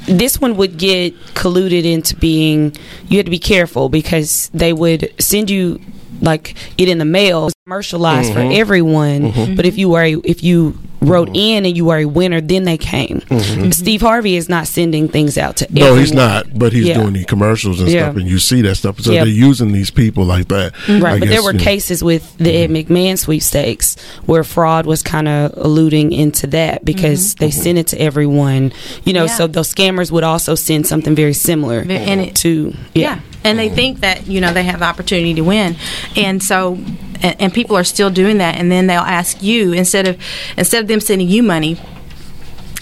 this 0.07 0.40
one 0.40 0.57
would 0.57 0.79
get 0.79 1.14
colluded 1.35 1.85
into 1.85 2.16
being. 2.16 2.75
You 3.09 3.19
had 3.19 3.27
to 3.27 3.31
be 3.31 3.38
careful 3.38 3.90
because 3.90 4.51
they 4.55 4.73
would 4.73 5.12
send 5.19 5.51
you 5.51 5.79
like 6.21 6.55
it 6.79 6.89
in 6.89 6.99
the 6.99 7.05
mail, 7.05 7.51
commercialized 7.67 8.33
Mm-hmm. 8.33 8.51
for 8.51 8.61
everyone. 8.61 9.33
Mm-hmm. 9.33 9.55
But 9.57 9.67
if 9.67 9.77
you 9.79 9.89
were 9.89 10.03
a, 10.03 10.13
if 10.25 10.43
you 10.43 10.79
wrote 11.03 11.29
mm-hmm. 11.29 11.37
in 11.37 11.67
and 11.67 11.77
you 11.77 11.85
were 11.85 11.99
a 11.99 12.05
winner, 12.07 12.41
then 12.41 12.65
they 12.65 12.79
came. 12.79 13.21
Mm-hmm. 13.21 13.71
Steve 13.71 14.01
Harvey 14.01 14.35
is 14.37 14.49
not 14.49 14.67
sending 14.67 15.09
things 15.09 15.37
out 15.37 15.57
to. 15.59 15.67
Mm-hmm. 15.67 15.79
No, 15.79 15.95
he's 15.95 16.13
not. 16.13 16.59
But 16.59 16.73
he's 16.73 16.87
Yeah. 16.87 16.95
doing 17.01 17.13
the 17.13 17.25
commercials 17.25 17.81
and 17.81 17.89
Yeah. 17.91 18.05
stuff, 18.07 18.17
and 18.17 18.27
you 18.29 18.39
see 18.39 18.63
that 18.63 18.77
stuff. 18.77 19.01
So 19.01 19.13
Yeah. 19.13 19.25
they're 19.25 19.33
using 19.33 19.73
these 19.73 19.91
people 19.91 20.25
like 20.25 20.49
that. 20.49 20.73
Right, 20.89 21.05
I 21.17 21.19
but 21.19 21.29
there 21.29 21.43
were 21.43 21.53
you 21.53 21.59
know. 21.59 21.65
cases 21.65 22.03
with 22.03 22.37
the 22.39 22.51
Ed 22.51 22.71
McMahon 22.71 23.19
sweepstakes 23.19 23.97
where 24.25 24.43
fraud 24.43 24.87
was 24.87 25.03
kind 25.03 25.29
of 25.29 25.53
alluding 25.57 26.13
into 26.13 26.47
that 26.49 26.85
because 26.85 27.35
they 27.35 27.51
sent 27.51 27.79
it 27.79 27.89
to 27.89 28.01
everyone. 28.01 28.73
You 29.05 29.13
know, 29.13 29.25
Yeah. 29.25 29.37
so 29.37 29.47
those 29.47 29.73
scammers 29.73 30.11
would 30.11 30.25
also 30.25 30.55
send 30.55 30.87
something 30.87 31.15
very 31.15 31.35
similar 31.35 31.83
Ve- 31.85 31.95
and 31.97 32.21
it- 32.21 32.35
to 32.37 32.75
Yeah. 32.95 33.19
And 33.47 33.59
they 33.59 33.67
mm-hmm. 33.67 33.77
think 33.77 34.01
that, 34.01 34.27
you 34.27 34.41
know, 34.41 34.53
they 34.53 34.65
have 34.65 34.81
the 34.81 34.87
opportunity 34.87 35.35
to 35.35 35.43
win. 35.43 35.77
And 36.17 36.43
so 36.43 36.79
and, 37.23 37.41
and 37.41 37.55
people 37.55 37.77
are 37.77 37.85
still 37.85 38.11
doing 38.11 38.39
that 38.39 38.57
and 38.57 38.71
then 38.71 38.87
they'll 38.87 39.01
ask 39.01 39.43
you 39.43 39.73
instead 39.73 40.07
of 40.07 40.21
instead 40.57 40.83
of 40.83 40.89
them 40.89 41.01
sending 41.01 41.29
you 41.29 41.43
money 41.43 41.79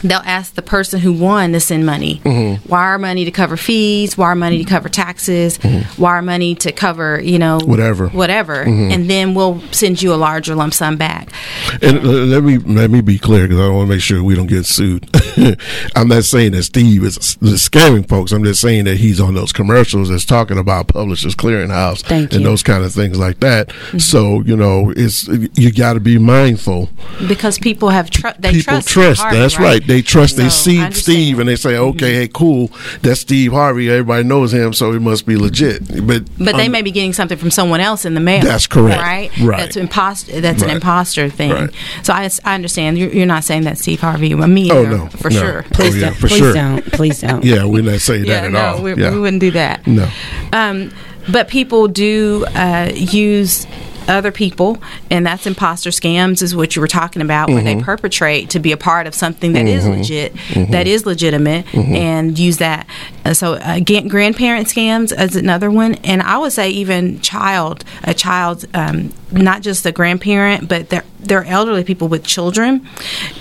they'll 0.04 0.20
ask 0.24 0.54
the 0.54 0.62
person 0.62 1.00
who 1.00 1.12
won 1.12 1.52
to 1.52 1.60
send 1.60 1.84
money 1.84 2.20
mm-hmm. 2.24 2.68
wire 2.68 2.98
money 2.98 3.24
to 3.24 3.30
cover 3.30 3.56
fees 3.56 4.16
wire 4.16 4.34
money 4.34 4.58
to 4.58 4.64
cover 4.64 4.88
taxes 4.88 5.58
mm-hmm. 5.58 6.00
wire 6.00 6.22
money 6.22 6.54
to 6.54 6.72
cover 6.72 7.20
you 7.20 7.38
know 7.38 7.58
Whatever. 7.64 8.08
whatever 8.08 8.64
mm-hmm. 8.64 8.92
and 8.92 9.10
then 9.10 9.34
we'll 9.34 9.60
send 9.72 10.00
you 10.00 10.14
a 10.14 10.16
larger 10.16 10.54
lump 10.54 10.74
sum 10.74 10.96
back 10.96 11.32
And 11.82 12.30
let 12.30 12.42
me 12.42 12.58
let 12.58 12.90
me 12.90 13.00
be 13.00 13.18
clear 13.18 13.46
because 13.48 13.60
I 13.60 13.68
want 13.68 13.88
to 13.88 13.94
make 13.94 14.02
sure 14.02 14.22
we 14.22 14.34
don't 14.34 14.46
get 14.46 14.66
sued. 14.66 15.08
I'm 15.96 16.08
not 16.08 16.24
saying 16.24 16.52
that 16.52 16.64
Steve 16.64 17.04
is 17.04 17.18
scamming 17.18 18.08
folks. 18.08 18.32
I'm 18.32 18.44
just 18.44 18.60
saying 18.60 18.84
that 18.84 18.96
he's 18.96 19.20
on 19.20 19.34
those 19.34 19.52
commercials 19.52 20.08
that's 20.08 20.24
talking 20.24 20.58
about 20.58 20.88
Publishers 20.88 21.34
Clearinghouse 21.34 22.02
Thank 22.02 22.32
and 22.32 22.42
you. 22.42 22.46
those 22.46 22.62
kind 22.62 22.84
of 22.84 22.92
things 22.92 23.18
like 23.18 23.40
that. 23.40 23.72
So 23.98 24.42
you 24.42 24.56
know, 24.56 24.92
it's 24.96 25.28
you 25.28 25.72
got 25.72 25.94
to 25.94 26.00
be 26.00 26.18
mindful. 26.18 26.88
because 27.26 27.58
people 27.58 27.88
have 27.90 28.10
tr- 28.10 28.28
they 28.38 28.52
People 28.52 28.74
trust, 28.74 28.88
trust. 28.88 29.22
That's 29.30 29.58
right. 29.58 29.84
They 29.94 30.02
trust. 30.02 30.36
They 30.36 30.48
see 30.48 30.90
Steve 30.90 31.38
and 31.38 31.48
they 31.48 31.54
say, 31.54 31.76
"Okay, 31.76 32.14
hey, 32.14 32.28
cool. 32.28 32.72
That's 33.02 33.20
Steve 33.20 33.52
Harvey. 33.52 33.88
Everybody 33.88 34.24
knows 34.24 34.52
him, 34.52 34.72
so 34.72 34.92
he 34.92 34.98
must 34.98 35.24
be 35.24 35.36
legit." 35.36 35.86
But 36.04 36.24
But 36.36 36.56
they 36.56 36.66
um, 36.66 36.72
may 36.72 36.82
be 36.82 36.90
getting 36.90 37.12
something 37.12 37.38
from 37.38 37.52
someone 37.52 37.78
else 37.80 38.04
in 38.04 38.14
the 38.14 38.20
mail. 38.20 38.42
That's 38.42 38.66
correct. 38.66 39.00
Right. 39.00 39.30
Right. 39.38 39.58
That's 39.58 39.76
imposter. 39.76 40.40
That's 40.40 40.62
an 40.62 40.70
imposter 40.70 41.28
thing. 41.28 41.52
Right. 41.52 41.70
So 42.02 42.12
I, 42.12 42.28
I 42.44 42.56
understand. 42.56 42.98
You're, 42.98 43.10
you're 43.10 43.26
not 43.26 43.44
saying 43.44 43.62
that 43.64 43.78
Steve 43.78 44.00
Harvey. 44.00 44.34
Well, 44.34 44.48
me 44.48 44.72
Oh, 44.72 44.82
either, 44.82 44.90
no. 44.98 45.06
for 45.10 45.30
No. 45.30 45.40
sure. 45.40 45.64
Oh, 45.64 45.68
please 45.72 45.96
yeah, 45.96 46.06
don't 46.06 46.14
for 46.16 46.26
please 46.28 46.38
sure. 46.38 46.52
don't 46.54 46.92
please 46.92 47.20
don't 47.20 47.44
Yeah, 47.52 47.64
we're 47.64 47.82
not 47.84 48.00
saying 48.00 48.24
Yeah, 48.24 48.40
that 48.40 48.44
at 48.46 48.52
no, 48.52 48.60
all. 48.78 48.82
we, 48.82 48.94
yeah. 48.94 49.12
we 49.12 49.20
wouldn't 49.20 49.40
do 49.40 49.52
that. 49.52 49.86
No. 49.86 50.08
Um, 50.52 50.90
but 51.30 51.46
people 51.48 51.86
do 51.86 52.44
uh, 52.54 52.90
use 52.94 53.66
other 54.08 54.30
people, 54.32 54.78
and 55.10 55.26
that's 55.26 55.46
imposter 55.46 55.90
scams, 55.90 56.42
is 56.42 56.54
what 56.54 56.74
you 56.76 56.80
were 56.82 56.88
talking 56.88 57.22
about, 57.22 57.48
where 57.48 57.62
Mm-hmm. 57.62 57.78
they 57.78 57.84
perpetrate 57.84 58.50
to 58.50 58.58
be 58.58 58.72
a 58.72 58.76
part 58.76 59.06
of 59.06 59.14
something 59.14 59.52
that 59.54 59.66
is 59.66 59.86
legit, 59.86 60.34
Mm-hmm. 60.34 60.72
that 60.72 60.86
is 60.86 61.06
legitimate, 61.06 61.66
and 61.74 62.38
use 62.38 62.58
that. 62.58 62.86
Uh, 63.24 63.32
so, 63.34 63.54
uh, 63.54 63.80
grandparent 63.80 64.68
scams 64.68 65.18
is 65.18 65.36
another 65.36 65.70
one, 65.70 65.94
and 66.04 66.22
I 66.22 66.38
would 66.38 66.52
say 66.52 66.70
even 66.70 67.20
child, 67.20 67.84
a 68.02 68.12
child, 68.14 68.64
um, 68.74 69.12
not 69.32 69.62
just 69.62 69.82
the 69.82 69.92
grandparent, 69.92 70.68
but 70.68 70.88
they're 70.90 71.04
they're 71.20 71.44
elderly 71.44 71.84
people 71.84 72.08
with 72.08 72.22
children, 72.22 72.86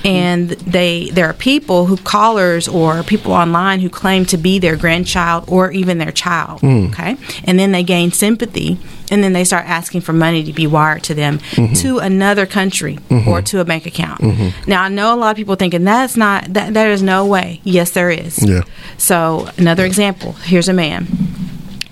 and 0.05 0.51
they 0.51 1.09
there 1.09 1.25
are 1.27 1.33
people 1.33 1.85
who 1.87 1.97
callers 1.97 2.67
or 2.67 3.03
people 3.03 3.33
online 3.33 3.81
who 3.81 3.89
claim 3.89 4.25
to 4.27 4.37
be 4.37 4.57
their 4.57 4.77
grandchild 4.77 5.43
or 5.49 5.69
even 5.71 5.97
their 5.97 6.11
child. 6.13 6.63
Okay, 6.63 7.17
and 7.43 7.59
then 7.59 7.73
they 7.73 7.83
gain 7.83 8.11
sympathy, 8.11 8.79
and 9.11 9.21
then 9.21 9.33
they 9.33 9.43
start 9.43 9.65
asking 9.67 9.99
for 10.01 10.13
money 10.13 10.43
to 10.45 10.53
be 10.53 10.65
wired 10.65 11.03
to 11.03 11.13
them 11.13 11.39
to 11.75 11.97
another 11.99 12.45
country 12.45 12.99
or 13.27 13.41
to 13.41 13.59
a 13.59 13.65
bank 13.65 13.85
account. 13.85 14.21
Now 14.65 14.83
I 14.83 14.87
know 14.89 15.13
a 15.13 15.17
lot 15.17 15.31
of 15.31 15.35
people 15.37 15.55
thinking 15.55 15.83
that's 15.83 16.15
not 16.15 16.53
that 16.53 16.73
there 16.73 16.91
is 16.91 17.03
no 17.03 17.25
way. 17.25 17.59
Yes, 17.65 17.91
there 17.91 18.09
is. 18.09 18.41
Yeah. 18.41 18.61
So 18.97 19.49
another 19.57 19.72
example. 19.81 20.33
Here's 20.33 20.67
a 20.69 20.73
man, 20.73 21.07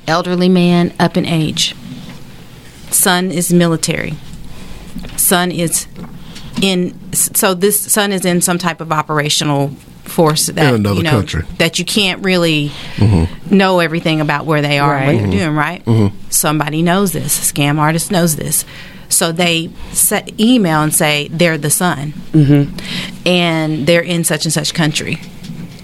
elderly 0.07 0.49
man, 0.49 0.93
up 0.99 1.17
in 1.17 1.25
age. 1.25 1.75
Son 2.89 3.31
is 3.31 3.51
military. 3.53 4.15
Son 5.15 5.51
is 5.51 5.87
in. 6.61 7.13
So 7.13 7.53
this 7.53 7.79
son 7.79 8.11
is 8.11 8.25
in 8.25 8.41
some 8.41 8.57
type 8.57 8.81
of 8.81 8.91
operational 8.91 9.69
force 10.03 10.47
that 10.47 10.73
In 10.73 10.81
another 10.81 10.97
you 10.97 11.03
know 11.03 11.11
country. 11.11 11.43
that 11.57 11.79
you 11.79 11.85
can't 11.85 12.23
really 12.23 12.69
mm-hmm. 12.95 13.55
know 13.55 13.79
everything 13.79 14.19
about 14.19 14.45
where 14.45 14.61
they 14.61 14.77
are 14.79 14.95
and 14.95 15.07
Right. 15.07 15.15
what 15.15 15.31
they're 15.31 15.39
doing. 15.45 15.55
Right? 15.55 15.85
Mm-hmm. 15.85 16.29
Somebody 16.29 16.81
knows 16.81 17.13
this. 17.13 17.51
Scam 17.51 17.77
artist 17.79 18.11
knows 18.11 18.35
this. 18.35 18.65
So 19.09 19.31
they 19.31 19.69
set, 19.91 20.39
email 20.39 20.81
and 20.81 20.93
say 20.93 21.27
they're 21.29 21.57
the 21.57 21.69
son, 21.69 22.13
mm-hmm. 22.31 23.27
and 23.27 23.85
they're 23.85 24.01
in 24.01 24.23
such 24.23 24.45
and 24.45 24.53
such 24.53 24.73
country 24.73 25.19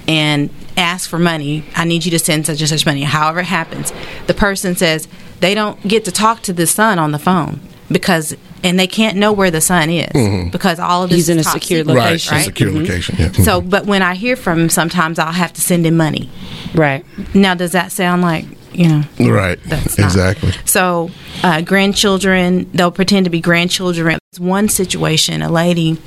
and 0.07 0.49
ask 0.77 1.09
for 1.09 1.19
money. 1.19 1.65
I 1.75 1.85
need 1.85 2.05
you 2.05 2.11
to 2.11 2.19
send 2.19 2.45
such 2.45 2.59
and 2.61 2.69
such 2.69 2.85
money. 2.85 3.03
However, 3.03 3.41
it 3.41 3.45
happens, 3.45 3.91
the 4.27 4.33
person 4.33 4.75
says 4.75 5.07
they 5.39 5.53
don't 5.53 5.81
get 5.87 6.05
to 6.05 6.11
talk 6.11 6.41
to 6.43 6.53
the 6.53 6.67
son 6.67 6.99
on 6.99 7.11
the 7.11 7.19
phone 7.19 7.59
because, 7.91 8.35
and 8.63 8.79
they 8.79 8.87
can't 8.87 9.17
know 9.17 9.31
where 9.31 9.51
the 9.51 9.61
son 9.61 9.89
is 9.89 10.11
mm-hmm. 10.11 10.49
because 10.49 10.79
all 10.79 11.03
of 11.03 11.09
this 11.09 11.17
He's 11.17 11.29
in 11.29 11.39
a 11.39 11.43
secure 11.43 11.81
secret, 11.81 11.95
Right. 11.95 12.03
location. 12.05 12.33
right? 12.35 12.45
Secure 12.45 12.69
mm-hmm. 12.69 12.79
location. 12.79 13.15
Yeah. 13.17 13.31
So, 13.33 13.59
mm-hmm. 13.59 13.69
but 13.69 13.85
when 13.85 14.01
I 14.01 14.15
hear 14.15 14.35
from 14.35 14.59
him, 14.59 14.69
sometimes 14.69 15.19
I'll 15.19 15.31
have 15.31 15.53
to 15.53 15.61
send 15.61 15.85
him 15.85 15.97
money. 15.97 16.29
right 16.73 17.05
Now, 17.35 17.53
does 17.53 17.73
that 17.73 17.91
sound 17.91 18.21
like 18.21 18.45
you 18.73 18.87
know? 18.87 19.03
right. 19.33 19.59
That's 19.65 19.97
exactly. 19.97 20.51
So, 20.65 21.09
uh, 21.43 21.61
grandchildren, 21.61 22.69
they'll 22.73 22.91
pretend 22.91 23.23
to 23.25 23.29
be 23.31 23.41
grandchildren. 23.41 24.19
One 24.37 24.69
situation, 24.69 25.41
a 25.41 25.49
lady 25.49 25.99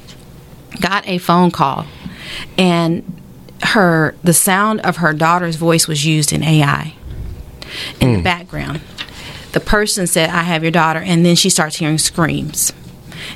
got 0.81 1.07
a 1.09 1.19
phone 1.19 1.51
call, 1.51 1.87
and 2.57 3.20
her 3.63 4.15
the 4.25 4.33
sound 4.33 4.81
of 4.81 4.97
her 4.99 5.13
daughter's 5.13 5.57
voice 5.57 5.87
was 5.87 6.05
used 6.05 6.33
in 6.33 6.43
AI 6.43 6.95
in 8.01 8.15
the 8.15 8.23
background. 8.23 8.81
the 9.53 9.61
person 9.61 10.07
said, 10.07 10.31
I 10.31 10.43
have 10.43 10.63
your 10.63 10.73
daughter, 10.73 11.01
and 11.01 11.25
then 11.25 11.37
she 11.37 11.51
starts 11.51 11.77
hearing 11.77 11.99
screams. 11.99 12.73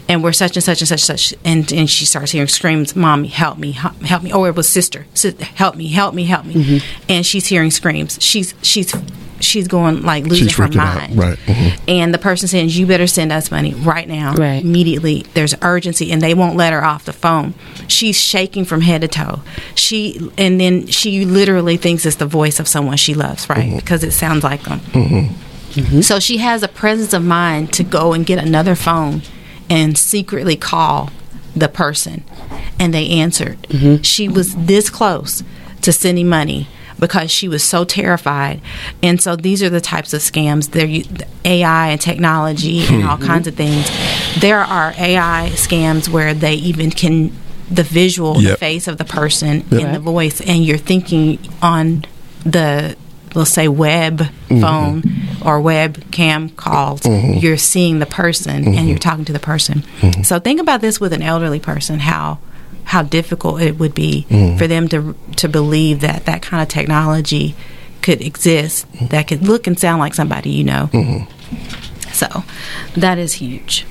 And 0.08 0.24
we're 0.24 0.32
such 0.32 0.56
and 0.56 0.64
such 0.64 0.80
and 0.80 0.88
such 0.88 1.08
and 1.08 1.20
such, 1.20 1.34
and, 1.44 1.72
and 1.72 1.90
she 1.90 2.06
starts 2.06 2.32
hearing 2.32 2.48
screams, 2.48 2.96
"Mommy, 2.96 3.28
help 3.28 3.58
me, 3.58 3.72
help, 3.72 4.00
help 4.00 4.22
me!" 4.22 4.32
Or 4.32 4.48
it 4.48 4.56
was 4.56 4.68
sister, 4.68 5.06
"Help 5.54 5.76
me, 5.76 5.88
help 5.88 6.14
me, 6.14 6.24
help 6.24 6.46
me!" 6.46 6.54
Mm-hmm. 6.54 7.10
And 7.10 7.26
she's 7.26 7.46
hearing 7.46 7.70
screams. 7.70 8.18
She's 8.22 8.54
she's 8.62 8.94
she's 9.44 9.68
going 9.68 10.02
like 10.02 10.24
losing 10.24 10.48
She's 10.48 10.56
her 10.56 10.64
freaking 10.64 10.78
out. 10.80 10.96
mind. 10.96 11.16
Right. 11.18 11.38
Mhm. 11.46 11.78
And 11.88 12.14
the 12.14 12.18
person 12.18 12.48
says, 12.48 12.76
"You 12.78 12.86
better 12.86 13.06
send 13.06 13.32
us 13.32 13.50
money 13.50 13.74
right 13.74 14.08
now, 14.08 14.34
Right. 14.34 14.62
immediately." 14.62 15.24
There's 15.34 15.54
urgency, 15.62 16.10
and 16.10 16.20
they 16.22 16.34
won't 16.34 16.56
let 16.56 16.72
her 16.72 16.84
off 16.84 17.04
the 17.04 17.12
phone. 17.12 17.54
She's 17.88 18.20
shaking 18.20 18.64
from 18.64 18.80
head 18.80 19.02
to 19.02 19.08
toe. 19.08 19.40
She 19.74 20.20
and 20.38 20.60
then 20.60 20.86
she 20.86 21.24
literally 21.24 21.76
thinks 21.76 22.04
it's 22.06 22.16
the 22.16 22.26
voice 22.26 22.58
of 22.58 22.66
someone 22.68 22.96
she 22.96 23.14
loves, 23.14 23.48
right? 23.48 23.66
Mm-hmm. 23.66 23.76
Because 23.76 24.02
it 24.02 24.12
sounds 24.12 24.42
like 24.44 24.62
them. 24.64 24.80
Mm-hmm. 24.92 25.80
Mm-hmm. 25.80 26.00
So 26.02 26.20
she 26.20 26.38
has 26.38 26.62
a 26.62 26.68
presence 26.68 27.12
of 27.12 27.24
mind 27.24 27.72
to 27.72 27.82
go 27.82 28.12
and 28.12 28.24
get 28.24 28.38
another 28.38 28.74
phone 28.74 29.22
and 29.68 29.98
secretly 29.98 30.56
call 30.56 31.10
the 31.56 31.68
person, 31.68 32.22
and 32.78 32.92
they 32.94 33.08
answered. 33.08 33.56
She 34.02 34.28
was 34.28 34.54
this 34.56 34.90
close 34.90 35.42
to 35.82 35.92
sending 35.92 36.28
money 36.28 36.68
because 36.98 37.30
she 37.30 37.48
was 37.48 37.62
so 37.62 37.84
terrified. 37.84 38.60
And 39.02 39.20
so 39.20 39.36
these 39.36 39.62
are 39.62 39.70
the 39.70 39.80
types 39.80 40.12
of 40.14 40.20
scams. 40.20 40.70
They're 40.70 41.02
AI 41.44 41.88
and 41.88 42.00
technology 42.00 42.84
and 42.86 43.04
all 43.04 43.16
mm-hmm. 43.16 43.26
kinds 43.26 43.46
of 43.46 43.54
things. 43.54 43.90
There 44.40 44.60
are 44.60 44.92
AI 44.96 45.50
scams 45.54 46.08
where 46.08 46.34
they 46.34 46.54
even 46.54 46.90
can 46.90 47.32
the 47.70 47.82
visual, 47.82 48.34
the 48.34 48.56
face 48.56 48.86
of 48.88 48.98
the 48.98 49.04
person 49.04 49.64
Yep. 49.70 49.82
and 49.82 49.94
the 49.94 49.98
voice, 49.98 50.40
and 50.40 50.64
you're 50.64 50.78
thinking 50.78 51.38
on 51.62 52.04
the 52.44 52.96
let's 53.34 53.50
say 53.50 53.66
web 53.66 54.18
mm-hmm. 54.18 54.60
phone 54.60 55.02
or 55.44 55.60
webcam 55.60 56.54
calls 56.54 57.00
Mhm. 57.00 57.42
you're 57.42 57.56
seeing 57.56 57.98
the 57.98 58.06
person 58.06 58.64
and 58.64 58.66
mm-hmm. 58.66 58.86
you're 58.88 58.98
talking 58.98 59.24
to 59.24 59.32
the 59.32 59.40
person 59.40 59.82
so 60.22 60.38
think 60.38 60.60
about 60.60 60.80
this 60.80 61.00
with 61.00 61.12
an 61.12 61.20
elderly 61.22 61.58
person 61.58 61.98
how 61.98 62.38
how 62.94 63.02
difficult 63.02 63.60
it 63.60 63.74
would 63.80 63.94
be 63.94 64.24
Mhm. 64.30 64.56
for 64.58 64.66
them 64.68 64.86
to 64.88 64.98
to 65.40 65.46
believe 65.48 65.96
that 66.08 66.24
that 66.30 66.40
kind 66.48 66.62
of 66.62 66.68
technology 66.68 67.46
could 68.04 68.20
exist 68.30 68.86
that 69.10 69.26
could 69.28 69.42
look 69.50 69.66
and 69.66 69.76
sound 69.78 69.98
like 70.04 70.14
somebody 70.14 70.50
you 70.50 70.64
know? 70.72 70.88
So 72.12 72.28
that 73.04 73.18
is 73.18 73.32
huge. 73.42 73.84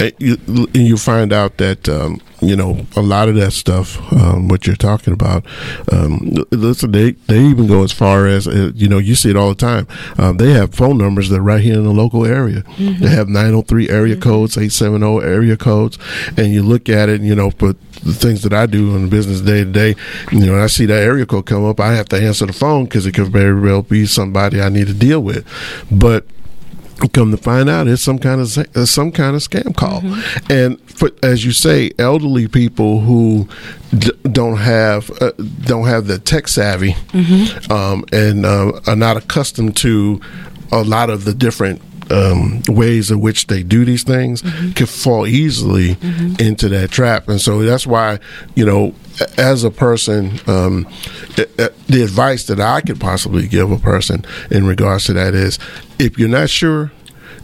Uh, 0.00 0.10
you, 0.18 0.36
and 0.74 0.86
you 0.90 0.96
find 0.96 1.32
out 1.32 1.52
that 1.64 1.88
um, 1.88 2.20
you 2.48 2.56
know 2.56 2.86
a 2.96 3.02
lot 3.02 3.28
of 3.28 3.34
that 3.36 3.52
stuff, 3.52 4.00
um, 4.12 4.48
what 4.48 4.66
you're 4.66 4.76
talking 4.76 5.12
about. 5.12 5.44
Um, 5.92 6.34
listen, 6.50 6.92
they 6.92 7.12
they 7.12 7.40
even 7.44 7.66
go 7.66 7.82
as 7.82 7.92
far 7.92 8.26
as 8.26 8.46
uh, 8.46 8.70
you 8.74 8.88
know 8.88 8.98
you 8.98 9.14
see 9.14 9.30
it 9.30 9.36
all 9.36 9.48
the 9.48 9.54
time. 9.54 9.86
Um, 10.18 10.36
they 10.36 10.52
have 10.52 10.74
phone 10.74 10.98
numbers 10.98 11.28
that 11.30 11.38
are 11.38 11.42
right 11.42 11.60
here 11.62 11.74
in 11.74 11.84
the 11.84 11.92
local 11.92 12.24
area. 12.24 12.62
Mhm. 12.76 12.98
They 12.98 13.08
have 13.10 13.28
903 13.28 13.88
area 13.90 14.16
codes, 14.16 14.56
870 14.56 15.22
area 15.24 15.56
codes, 15.56 15.98
and 16.36 16.52
you 16.52 16.62
look 16.62 16.88
at 16.88 17.08
it. 17.08 17.20
You 17.20 17.34
know, 17.34 17.50
but 17.58 17.76
the 18.02 18.12
things 18.14 18.42
that 18.42 18.52
I 18.52 18.66
do 18.66 18.94
in 18.96 19.02
the 19.02 19.08
business 19.08 19.40
day 19.40 19.64
to 19.64 19.70
day, 19.70 19.94
you 20.30 20.44
know, 20.46 20.62
I 20.62 20.66
see 20.66 20.86
that 20.86 21.02
area 21.02 21.26
code 21.26 21.46
come 21.46 21.64
up. 21.64 21.80
I 21.80 21.94
have 21.94 22.08
to 22.10 22.16
answer 22.20 22.46
the 22.46 22.52
phone 22.52 22.84
because 22.84 23.06
it 23.06 23.12
could 23.12 23.28
very 23.28 23.58
well 23.58 23.82
be 23.82 24.06
somebody 24.06 24.60
I 24.60 24.68
need 24.68 24.88
to 24.88 24.94
deal 24.94 25.20
with, 25.20 25.44
but 25.90 26.26
come 27.12 27.30
to 27.30 27.36
find 27.36 27.68
out 27.68 27.86
it's 27.88 28.02
some 28.02 28.18
kind 28.18 28.40
of 28.40 28.56
uh, 28.76 28.86
some 28.86 29.10
kind 29.12 29.36
of 29.36 29.42
scam 29.42 29.74
call. 29.76 30.02
And 30.50 30.80
for, 30.90 31.10
as 31.22 31.44
you 31.44 31.52
say 31.52 31.90
elderly 31.98 32.48
people 32.48 33.00
who 33.00 33.48
d- 33.96 34.12
don't 34.30 34.58
have 34.58 35.10
uh, 35.20 35.32
don't 35.62 35.86
have 35.86 36.06
the 36.06 36.18
tech 36.18 36.48
savvy 36.48 36.94
um, 37.70 38.04
and 38.12 38.46
uh, 38.46 38.80
are 38.86 38.96
not 38.96 39.16
accustomed 39.16 39.76
to 39.78 40.20
a 40.72 40.82
lot 40.82 41.10
of 41.10 41.24
the 41.24 41.34
different 41.34 41.80
um, 42.10 42.62
ways 42.68 43.10
in 43.10 43.20
which 43.20 43.46
they 43.46 43.62
do 43.62 43.84
these 43.84 44.02
things 44.02 44.42
can 44.74 44.86
fall 44.86 45.26
easily 45.26 45.96
into 46.38 46.68
that 46.68 46.90
trap. 46.90 47.28
And 47.28 47.40
so 47.40 47.62
that's 47.62 47.86
why 47.86 48.18
you 48.54 48.64
know 48.64 48.94
as 49.38 49.64
a 49.64 49.70
person 49.70 50.40
um, 50.46 50.88
the 51.36 52.02
advice 52.02 52.44
that 52.46 52.60
i 52.60 52.80
could 52.80 52.98
possibly 53.00 53.46
give 53.46 53.70
a 53.70 53.78
person 53.78 54.24
in 54.50 54.66
regards 54.66 55.04
to 55.04 55.12
that 55.12 55.34
is 55.34 55.58
if 55.98 56.18
you're 56.18 56.28
not 56.28 56.50
sure 56.50 56.90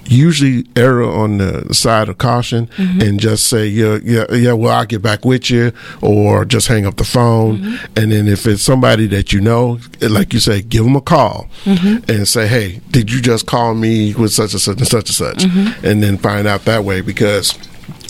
usually 0.06 0.64
err 0.76 1.02
on 1.02 1.38
the 1.38 1.72
side 1.74 2.08
of 2.08 2.18
caution 2.18 2.68
Mhm. 2.76 3.02
and 3.02 3.20
just 3.20 3.46
say 3.46 3.66
yeah 3.66 3.98
yeah 4.02 4.24
yeah 4.34 4.52
well 4.52 4.74
i'll 4.76 4.86
get 4.86 5.02
back 5.02 5.24
with 5.24 5.50
you 5.50 5.72
or 6.00 6.44
just 6.44 6.68
hang 6.68 6.86
up 6.86 6.96
the 6.96 7.04
phone 7.04 7.78
and 7.96 8.12
then 8.12 8.26
if 8.28 8.46
it's 8.46 8.62
somebody 8.62 9.06
that 9.06 9.32
you 9.32 9.40
know 9.40 9.78
like 10.00 10.32
you 10.32 10.40
say 10.40 10.62
give 10.62 10.84
them 10.84 10.96
a 10.96 11.00
call 11.00 11.48
Mhm. 11.64 12.08
and 12.08 12.26
say 12.28 12.46
hey 12.46 12.80
did 12.90 13.10
you 13.12 13.20
just 13.20 13.46
call 13.46 13.74
me 13.74 14.14
with 14.14 14.32
such 14.32 14.52
and 14.52 14.60
such 14.60 14.78
and 14.78 14.88
such 14.88 15.08
and 15.10 15.14
such 15.16 15.38
Mhm. 15.44 15.84
and 15.84 16.02
then 16.02 16.16
find 16.18 16.46
out 16.46 16.64
that 16.64 16.84
way 16.84 17.00
because 17.00 17.54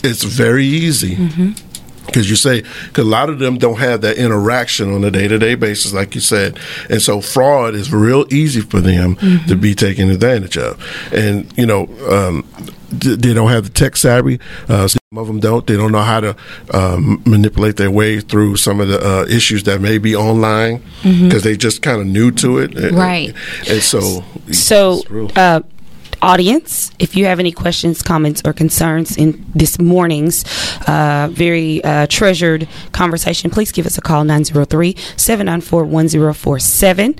it's 0.03 0.23
very 0.23 0.65
easy 0.65 1.17
because 2.05 2.29
you 2.29 2.35
say 2.35 2.61
cause 2.93 3.05
a 3.05 3.07
lot 3.07 3.29
of 3.29 3.39
them 3.39 3.57
don't 3.57 3.79
have 3.79 4.01
that 4.01 4.17
interaction 4.17 4.91
on 4.93 5.03
a 5.03 5.11
day-to-day 5.11 5.55
basis 5.55 5.93
like 5.93 6.15
you 6.15 6.21
said 6.21 6.57
and 6.89 7.01
so 7.01 7.21
fraud 7.21 7.75
is 7.75 7.91
real 7.93 8.25
easy 8.33 8.61
for 8.61 8.81
them 8.81 9.15
to 9.47 9.55
be 9.55 9.73
taken 9.75 10.09
advantage 10.09 10.57
of 10.57 10.77
and 11.13 11.51
you 11.57 11.65
know 11.65 11.87
um, 12.09 12.43
they 12.91 13.33
don't 13.33 13.49
have 13.49 13.63
the 13.63 13.69
tech 13.69 13.95
savvy 13.95 14.39
uh, 14.67 14.87
some 14.87 14.99
of 15.15 15.27
them 15.27 15.39
don't 15.39 15.67
they 15.67 15.77
don't 15.77 15.91
know 15.91 16.01
how 16.01 16.19
to 16.19 16.35
um, 16.73 17.21
manipulate 17.25 17.77
their 17.77 17.91
way 17.91 18.19
through 18.19 18.55
some 18.57 18.79
of 18.81 18.87
the 18.87 18.99
uh, 18.99 19.23
issues 19.25 19.63
that 19.63 19.79
may 19.81 19.97
be 19.97 20.15
online 20.15 20.77
because 21.03 21.41
Mhm. 21.41 21.43
they 21.43 21.55
just 21.57 21.81
kind 21.81 22.01
of 22.01 22.07
new 22.07 22.31
to 22.31 22.57
it 22.59 22.75
And- 22.75 22.97
Right. 22.97 23.33
and 23.69 23.81
so 23.81 24.23
So, 24.51 25.03
real. 25.09 25.31
uh, 25.35 25.61
audience, 26.21 26.91
if 26.99 27.15
you 27.15 27.25
have 27.25 27.39
any 27.39 27.51
questions, 27.51 28.01
comments, 28.01 28.41
or 28.45 28.53
concerns 28.53 29.17
in 29.17 29.45
this 29.55 29.79
morning's 29.79 30.43
uh, 30.87 31.29
very 31.31 31.83
uh, 31.83 32.07
treasured 32.07 32.67
conversation, 32.91 33.49
please 33.49 33.71
give 33.71 33.85
us 33.85 33.97
a 33.97 34.01
call 34.01 34.23
903 34.23 34.95
794 35.17 35.85
1047. 35.85 37.15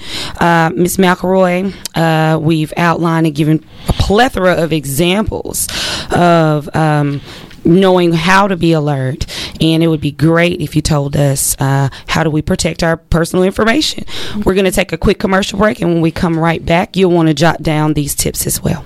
Ms. 0.76 0.98
McElroy, 0.98 1.74
uh, 1.96 2.40
we've 2.40 2.74
outlined 2.78 3.22
and 3.26 3.36
given 3.36 3.66
a 3.88 3.94
plethora 3.94 4.54
of 4.54 4.74
examples 4.74 5.68
of. 6.12 6.74
Um, 6.76 7.22
knowing 7.64 8.12
how 8.12 8.48
to 8.48 8.58
be 8.58 8.72
alert 8.72 9.28
and 9.62 9.84
it 9.84 9.88
would 9.88 10.02
be 10.02 10.12
great 10.12 10.60
if 10.62 10.76
you 10.76 10.82
told 10.82 11.16
us 11.16 11.56
uh, 11.60 11.90
how 12.08 12.24
do 12.24 12.30
we 12.32 12.42
protect 12.42 12.82
our 12.82 12.98
personal 12.98 13.44
information 13.44 14.04
we're 14.44 14.56
going 14.56 14.66
to 14.66 14.72
take 14.72 14.92
a 14.92 14.98
quick 14.98 15.20
commercial 15.20 15.60
break 15.60 15.80
and 15.80 15.92
when 15.94 16.02
we 16.02 16.10
come 16.10 16.40
right 16.40 16.66
back 16.66 16.98
you'll 16.98 17.12
want 17.12 17.28
to 17.28 17.36
jot 17.36 17.62
down 17.62 17.94
these 17.94 18.16
tips 18.16 18.48
as 18.48 18.64
well 18.64 18.84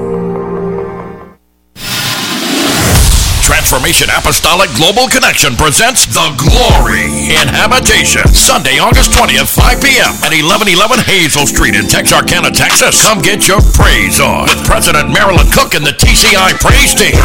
Transformation 3.80 4.14
Apostolic 4.14 4.68
Global 4.74 5.08
Connection 5.08 5.56
presents 5.56 6.04
The 6.04 6.36
Glory 6.36 7.32
in 7.32 7.48
Habitation. 7.48 8.28
Sunday, 8.28 8.76
August 8.78 9.12
20th, 9.12 9.48
5 9.48 9.80
p.m. 9.80 10.12
at 10.20 10.36
1111 10.36 11.00
Hazel 11.08 11.46
Street 11.46 11.74
in 11.74 11.88
Texarkana, 11.88 12.50
Texas. 12.50 13.00
Come 13.00 13.22
get 13.22 13.48
your 13.48 13.62
praise 13.72 14.20
on 14.20 14.52
with 14.52 14.66
President 14.66 15.08
Marilyn 15.08 15.48
Cook 15.48 15.72
and 15.72 15.86
the 15.86 15.96
TCI 15.96 16.60
Praise 16.60 16.92
Team. 16.92 17.16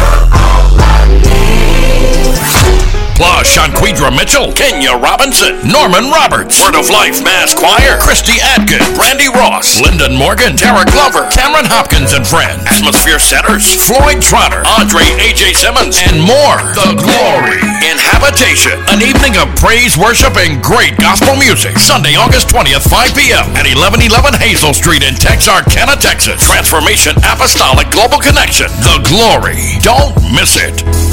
Plus, 3.16 3.48
Shanquidra 3.48 4.12
Mitchell, 4.12 4.52
Kenya 4.52 4.92
Robinson, 4.92 5.56
Norman 5.64 6.12
Roberts, 6.12 6.60
Word 6.60 6.76
of 6.76 6.92
Life 6.92 7.24
Mass 7.24 7.56
Choir, 7.56 7.96
Christy 7.96 8.36
Adkin, 8.52 8.84
Brandy 8.92 9.32
Ross, 9.32 9.80
Lyndon 9.80 10.12
Morgan, 10.12 10.52
Tara 10.52 10.84
Glover, 10.84 11.24
Cameron 11.32 11.64
Hopkins 11.64 12.12
and 12.12 12.28
Friends, 12.28 12.60
Atmosphere 12.68 13.16
Setters, 13.16 13.64
Floyd 13.72 14.20
Trotter, 14.20 14.60
Andre 14.68 15.08
A.J. 15.16 15.56
Simmons, 15.56 15.96
and 16.04 16.20
more. 16.20 16.60
The 16.76 16.92
Glory 17.00 17.64
in 17.88 17.96
Habitation. 17.96 18.76
An 18.92 19.00
evening 19.00 19.40
of 19.40 19.48
praise, 19.56 19.96
worship, 19.96 20.36
and 20.36 20.60
great 20.60 21.00
gospel 21.00 21.40
music. 21.40 21.80
Sunday, 21.80 22.20
August 22.20 22.52
20th, 22.52 22.84
5 22.84 23.16
p.m. 23.16 23.48
at 23.56 23.64
1111 23.64 24.36
Hazel 24.36 24.76
Street 24.76 25.00
in 25.00 25.16
Texarkana, 25.16 25.96
Texas. 25.96 26.44
Transformation 26.44 27.16
Apostolic 27.24 27.88
Global 27.88 28.20
Connection. 28.20 28.68
The 28.84 29.00
Glory. 29.08 29.80
Don't 29.80 30.12
miss 30.36 30.60
it. 30.60 31.05